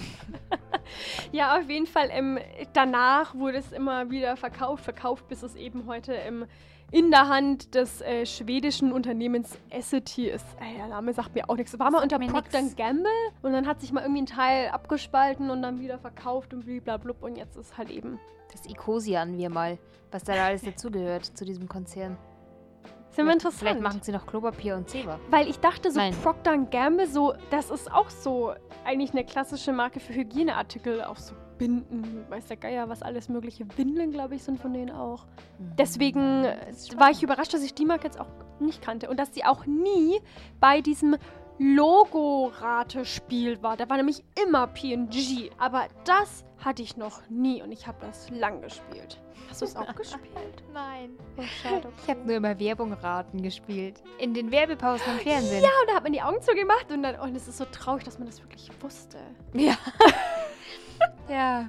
[1.32, 2.08] Ja, auf jeden Fall.
[2.10, 2.38] Ähm,
[2.72, 6.46] danach wurde es immer wieder verkauft, verkauft, bis es eben heute ähm,
[6.92, 10.44] in der Hand des äh, schwedischen Unternehmens Essity ist.
[10.60, 11.78] Ey, der Name sagt mir auch nichts.
[11.78, 12.62] War mal unter Procter.
[12.76, 13.06] Gamble
[13.42, 17.14] und dann hat sich mal irgendwie ein Teil abgespalten und dann wieder verkauft und blablabla
[17.20, 18.18] und jetzt ist halt eben.
[18.52, 19.78] das Icosian wir mal,
[20.10, 22.16] was da alles dazugehört zu diesem Konzern.
[23.10, 23.58] Sind wir Vielleicht- interessant.
[23.60, 25.18] Vielleicht machen sie noch Klopapier und Zewa.
[25.30, 26.14] Weil ich dachte, so Nein.
[26.22, 28.52] Procter Gamble, so, das ist auch so
[28.84, 33.66] eigentlich eine klassische Marke für Hygieneartikel, auch so Binden, weiß der Geier, was alles mögliche.
[33.76, 35.26] Windeln, glaube ich, sind von denen auch.
[35.78, 36.56] Deswegen äh,
[36.96, 38.30] war ich überrascht, dass ich die Marke jetzt auch
[38.60, 40.22] nicht kannte und dass sie auch nie
[40.58, 41.18] bei diesem
[41.58, 43.76] Logo-Ratespiel war.
[43.76, 48.30] Da war nämlich immer PNG, aber das hatte ich noch nie und ich habe das
[48.30, 49.20] lang gespielt.
[49.50, 50.62] Hast du es auch gespielt?
[50.72, 51.10] Nein.
[51.36, 51.92] Oh, schade.
[52.02, 54.02] Ich habe nur immer Werbung raten gespielt.
[54.18, 55.62] In den Werbepausen im Fernsehen.
[55.62, 58.04] Ja, und da hat man die Augen zugemacht und dann, und es ist so traurig,
[58.04, 59.18] dass man das wirklich wusste.
[59.52, 59.74] Ja.
[61.28, 61.68] ja.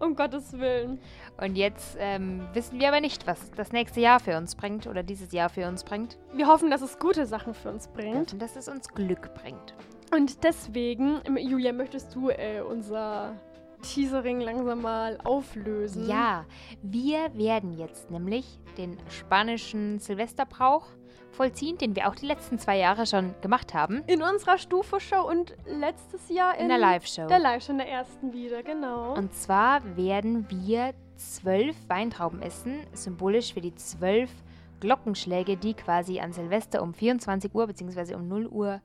[0.00, 0.98] Um Gottes Willen.
[1.40, 5.02] Und jetzt ähm, wissen wir aber nicht, was das nächste Jahr für uns bringt oder
[5.02, 6.18] dieses Jahr für uns bringt.
[6.34, 8.32] Wir hoffen, dass es gute Sachen für uns bringt.
[8.32, 9.74] Und dass es uns Glück bringt.
[10.12, 13.34] Und deswegen, Julia, möchtest du äh, unser
[13.82, 16.08] Teasering langsam mal auflösen?
[16.08, 16.44] Ja,
[16.82, 20.86] wir werden jetzt nämlich den spanischen Silvesterbrauch
[21.36, 24.02] vollziehen, den wir auch die letzten zwei Jahre schon gemacht haben.
[24.06, 27.26] In unserer Stufe-Show und letztes Jahr in, In der Live-Show.
[27.28, 29.14] Der Live-Show, in der ersten wieder, genau.
[29.14, 34.30] Und zwar werden wir zwölf Weintrauben essen, symbolisch für die zwölf
[34.80, 38.14] Glockenschläge, die quasi an Silvester um 24 Uhr bzw.
[38.14, 38.80] um 0 Uhr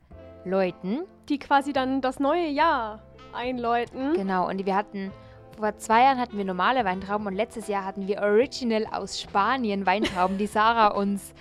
[0.46, 1.02] läuten.
[1.30, 3.02] die quasi dann das neue Jahr
[3.34, 4.14] einläuten.
[4.14, 5.12] Genau, und wir hatten,
[5.62, 9.86] vor zwei Jahren hatten wir normale Weintrauben und letztes Jahr hatten wir Original aus Spanien
[9.86, 11.34] Weintrauben, die Sarah uns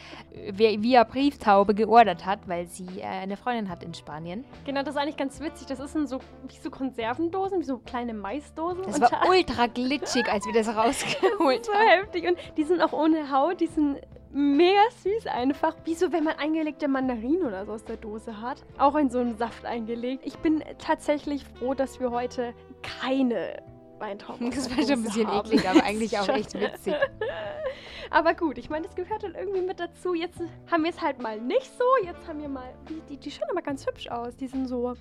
[0.52, 4.44] via Brieftaube geordert hat, weil sie äh, eine Freundin hat in Spanien.
[4.64, 5.66] Genau, das ist eigentlich ganz witzig.
[5.66, 8.82] Das ist in so, wie so Konservendosen, wie so kleine Maisdosen.
[8.84, 11.88] Das Und war ultra glitschig, als wir das rausgeholt so haben.
[11.88, 12.28] heftig.
[12.28, 14.00] Und die sind auch ohne Haut, die sind
[14.32, 15.74] mega süß einfach.
[15.84, 18.62] Wie so, wenn man eingelegte Mandarinen oder so aus der Dose hat.
[18.78, 20.26] Auch in so einem Saft eingelegt.
[20.26, 22.52] Ich bin tatsächlich froh, dass wir heute
[22.82, 23.62] keine
[24.28, 25.46] Aus Das war schon ein bisschen haben.
[25.46, 26.94] eklig, aber eigentlich auch echt witzig.
[28.12, 30.14] Aber gut, ich meine, das gehört dann irgendwie mit dazu.
[30.14, 31.84] Jetzt haben wir es halt mal nicht so.
[32.04, 32.74] Jetzt haben wir mal.
[32.88, 34.34] Die, die, die schauen aber ganz hübsch aus.
[34.36, 34.94] Die sind so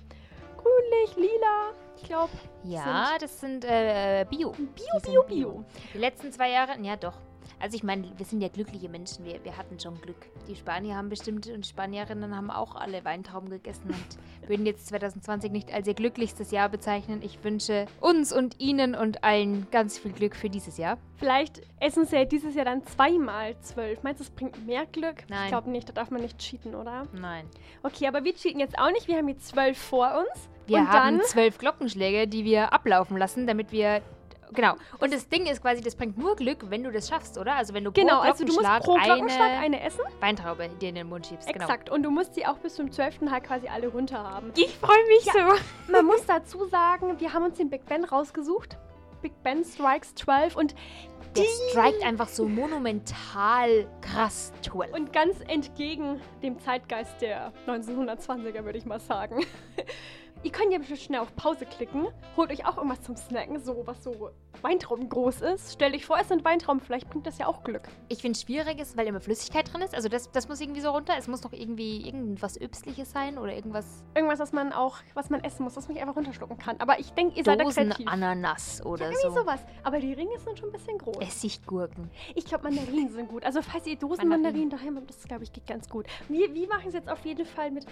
[0.56, 1.72] grünlich, lila.
[1.96, 2.30] Ich glaube,
[2.62, 4.50] Ja, das sind äh, Bio.
[4.52, 5.64] Bio, Bio, sind Bio.
[5.92, 7.14] Die letzten zwei Jahre, ja doch.
[7.60, 10.16] Also ich meine, wir sind ja glückliche Menschen, wir, wir hatten schon Glück.
[10.48, 15.52] Die Spanier haben bestimmt und Spanierinnen haben auch alle Weintrauben gegessen und würden jetzt 2020
[15.52, 17.20] nicht als ihr glücklichstes Jahr bezeichnen.
[17.22, 20.98] Ich wünsche uns und Ihnen und allen ganz viel Glück für dieses Jahr.
[21.16, 24.02] Vielleicht essen sie ja dieses Jahr dann zweimal zwölf.
[24.02, 25.24] Meinst du, das bringt mehr Glück?
[25.28, 25.44] Nein.
[25.44, 27.06] Ich glaube nicht, da darf man nicht cheaten, oder?
[27.12, 27.46] Nein.
[27.82, 29.06] Okay, aber wir cheaten jetzt auch nicht.
[29.06, 30.48] Wir haben jetzt zwölf vor uns.
[30.66, 31.26] Wir und haben dann.
[31.26, 34.00] zwölf Glockenschläge, die wir ablaufen lassen, damit wir.
[34.52, 34.74] Genau.
[34.98, 37.54] Und das Ding ist quasi, das bringt nur Glück, wenn du das schaffst, oder?
[37.54, 40.00] Also wenn du Genau, pro also du musst pro Glockenschlag eine, eine essen.
[40.20, 41.48] Weintraube dir in den Mund schiebst.
[41.52, 41.64] Genau.
[41.64, 41.90] Exakt.
[41.90, 43.30] Und du musst sie auch bis zum 12.
[43.30, 44.52] halt quasi alle runter haben.
[44.56, 45.54] Ich freue mich Ja.
[45.88, 48.76] Man muss dazu sagen, wir haben uns den Big Ben rausgesucht.
[49.22, 50.74] Big Ben Strikes 12 und,
[51.36, 54.92] Der strikt einfach so monumental krass 12.
[54.92, 59.44] und ganz entgegen dem Zeitgeist der 1920er, würde ich mal sagen.
[60.42, 62.06] Ihr könnt ja bestimmt schnell auf Pause klicken.
[62.36, 64.30] Holt euch auch irgendwas zum Snacken, so was so
[64.62, 65.72] Weintrauben groß ist.
[65.74, 67.88] Stellt euch vor, es sind Weintrauben, vielleicht bringt das ja auch Glück.
[68.08, 69.94] Ich finde es schwierig, ist, weil immer Flüssigkeit drin ist.
[69.94, 71.12] Also das, das muss irgendwie so runter.
[71.18, 75.44] Es muss doch irgendwie irgendwas Öbstliches sein oder irgendwas Irgendwas, was man auch, was man
[75.44, 76.76] essen muss, was man einfach runterschlucken kann.
[76.80, 77.96] Aber ich denke, ihr seid da kreativ.
[77.98, 79.34] Dosen-Ananas oder Irgendwie so.
[79.42, 79.60] sowas.
[79.82, 81.18] Aber die Ringe sind schon ein bisschen groß.
[81.20, 82.10] Essiggurken.
[82.34, 83.44] Ich glaube, Mandarinen sind gut.
[83.44, 86.06] Also, falls ihr Dosenmandarinen daheim habt, das glaube ich geht ganz gut.
[86.28, 87.84] Wir, wir machen es jetzt auf jeden Fall mit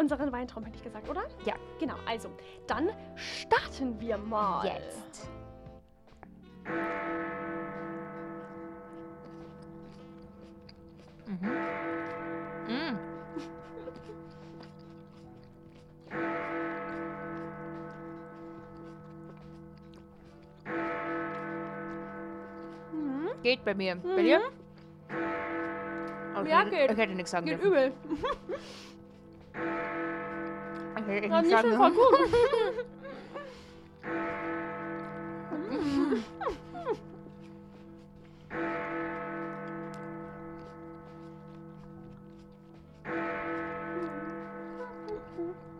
[0.00, 1.22] unseren Weintrauben, hätte ich gesagt, oder?
[1.44, 1.54] Ja.
[1.78, 2.30] Genau, also,
[2.66, 4.66] dann starten wir mal.
[4.66, 5.28] Jetzt.
[11.26, 11.50] Mhm.
[12.68, 12.98] Mm.
[23.42, 23.94] Geht bei mir.
[23.96, 24.02] Mhm.
[24.16, 24.40] Bei dir?
[26.36, 26.90] Okay, Ja, geht.
[26.92, 27.68] Ich hätte nichts sagen Geht dürfen.
[27.68, 27.92] übel.
[29.54, 32.30] Ich hätte Aber nichts nicht sagen schon voll dürfen.
[32.30, 32.90] gut.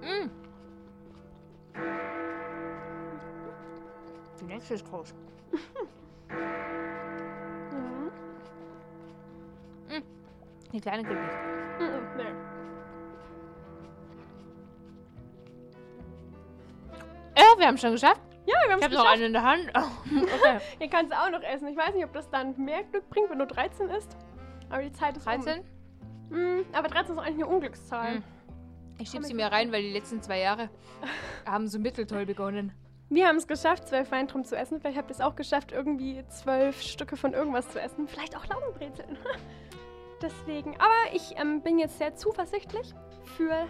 [0.02, 0.30] Mm.
[4.40, 5.14] Die nächste ist groß.
[9.88, 10.02] Mhm.
[10.72, 11.38] Die kleine geht nicht.
[11.80, 12.16] Mhm.
[12.16, 12.49] Nee.
[17.70, 18.20] Haben schon geschafft.
[18.46, 19.16] Ja, wir haben Ich es habe noch geschafft.
[19.16, 19.70] eine in der Hand.
[19.76, 20.58] Oh, okay.
[20.80, 21.68] Ihr kannst auch noch essen.
[21.68, 24.16] Ich weiß nicht, ob das dann mehr Glück bringt, wenn du 13 isst.
[24.70, 25.60] Aber die Zeit ist 13?
[26.30, 26.36] um.
[26.36, 26.64] Mhm.
[26.72, 28.14] Aber 13 ist eigentlich eine Unglückszahl.
[28.16, 28.22] Mhm.
[28.98, 30.68] Ich schieb sie mir rein, weil die letzten zwei Jahre
[31.46, 32.72] haben so mitteltoll begonnen.
[33.08, 34.80] Wir haben es geschafft, zwölf Weintrauben zu essen.
[34.80, 38.08] Vielleicht habt ihr es auch geschafft, irgendwie zwölf Stücke von irgendwas zu essen.
[38.08, 39.16] Vielleicht auch Laugenbrezeln.
[40.22, 40.74] Deswegen.
[40.74, 42.92] Aber ich ähm, bin jetzt sehr zuversichtlich
[43.36, 43.66] für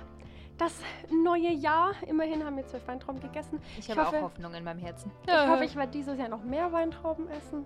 [0.61, 0.75] das
[1.11, 1.93] neue Jahr.
[2.07, 3.61] Immerhin haben wir zwölf Weintrauben gegessen.
[3.79, 5.11] Ich Ich habe hoffe- auch Hoffnung in meinem Herzen.
[5.27, 7.65] Ich hoffe, ich werde dieses Jahr noch mehr Weintrauben essen.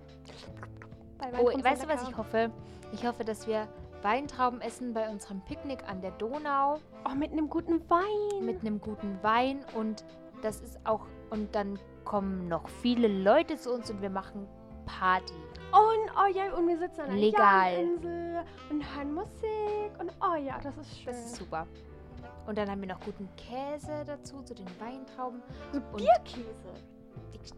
[1.18, 2.51] Weil Oh, Weintrauben weißt du, was ich hoffe?
[2.92, 3.66] Ich hoffe, dass wir
[4.03, 6.78] Weintrauben essen bei unserem Picknick an der Donau
[7.09, 8.45] Oh, mit einem guten Wein.
[8.45, 10.05] mit einem guten Wein und
[10.42, 14.47] das ist auch und dann kommen noch viele Leute zu uns und wir machen
[14.84, 15.32] Party.
[15.72, 17.72] Und, oh ja, und wir sitzen an einer Legal.
[17.72, 19.90] Jagdinsel und hören Musik.
[19.99, 21.07] Und, oh ja, das ist schön.
[21.07, 21.66] Das ist super.
[22.47, 25.43] Und dann haben wir noch guten Käse dazu zu den Weintrauben.
[25.72, 26.75] so und- Bierkäse.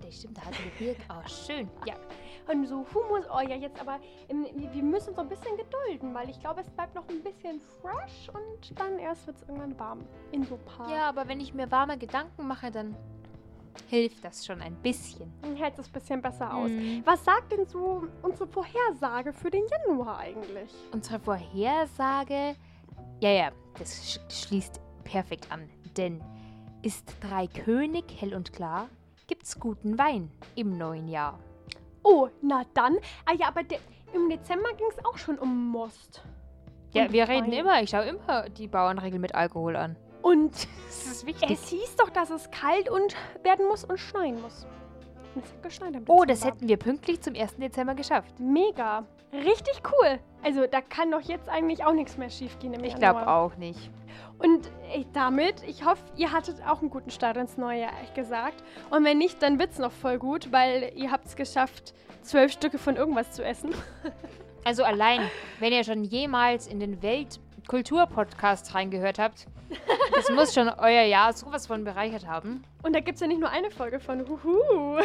[0.03, 0.99] Das stimmt, da hatten wir Birk.
[1.09, 1.71] Oh, schön.
[1.87, 1.95] Ja,
[2.53, 6.29] Und so Hummus, oh ja, jetzt aber, ähm, wir müssen so ein bisschen gedulden, weil
[6.29, 10.01] ich glaube, es bleibt noch ein bisschen fresh und dann erst wird es irgendwann warm.
[10.33, 10.91] In so paar.
[10.91, 12.97] ja, aber wenn ich mir warme Gedanken mache, dann
[13.89, 15.33] hilft das schon ein bisschen.
[15.43, 16.69] Dann hält es ein bisschen besser aus.
[16.71, 17.03] Mhm.
[17.05, 20.75] Was sagt denn so unsere Vorhersage für den Januar eigentlich?
[20.93, 22.57] Unsere Vorhersage,
[23.21, 25.69] ja, ja, das sch schließt perfekt an.
[25.97, 26.23] Denn
[26.83, 28.89] ist Drei König hell und klar,
[29.27, 31.39] gibt's guten Wein im neuen Jahr.
[32.03, 32.97] Oh, na dann.
[33.25, 33.79] Ah ja, aber de
[34.12, 36.23] im Dezember ging es auch schon um Most.
[36.93, 37.53] Ja, Und wir reden Wein.
[37.59, 39.97] immer, ich schaue immer die Bauernregel mit Alkohol an.
[40.23, 40.53] Und
[40.87, 41.51] Das ist wichtig.
[41.51, 44.67] es hieß doch, dass es kalt und werden muss und schneien muss.
[45.43, 47.57] Cent geschneit Oh, das hätten wir pünktlich zum 1.
[47.57, 48.39] Dezember geschafft.
[48.39, 49.05] Mega.
[49.32, 50.18] Richtig cool.
[50.43, 53.57] Also da kann doch jetzt eigentlich auch nichts mehr schief gehen im Ich glaube auch
[53.57, 53.91] nicht.
[54.39, 58.14] Und ey, damit, ich hoffe, ihr hattet auch einen guten Start ins neue Jahr, ehrlich
[58.14, 58.62] gesagt.
[58.91, 62.78] Und wenn nicht, dann wird's noch voll gut, weil ihr habt es geschafft, zwölf Stücke
[62.78, 63.70] von irgendwas zu essen.
[64.64, 65.20] Also allein,
[65.61, 69.47] wenn ihr schon jemals in den Weltkultur-Podcast reingehört habt,
[70.14, 72.64] das muss schon euer Jahr sowas von bereichert haben.
[72.83, 74.27] Und da gibt's ja nicht nur eine Folge von.
[74.29, 75.01] Huhu.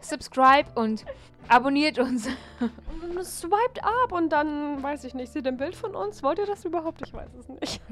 [0.00, 1.04] Subscribe und
[1.48, 2.28] abonniert uns.
[2.60, 6.22] Und Swiped ab und dann, weiß ich nicht, seht ihr ein Bild von uns?
[6.22, 7.02] Wollt ihr das überhaupt?
[7.04, 7.82] Ich weiß es nicht.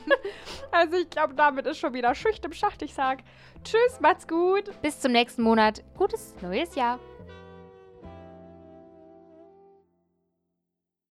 [0.70, 2.82] also ich glaube, damit ist schon wieder Schicht im Schacht.
[2.82, 3.18] Ich sag
[3.64, 4.70] Tschüss, macht's gut.
[4.82, 5.82] Bis zum nächsten Monat.
[5.96, 6.98] Gutes neues Jahr.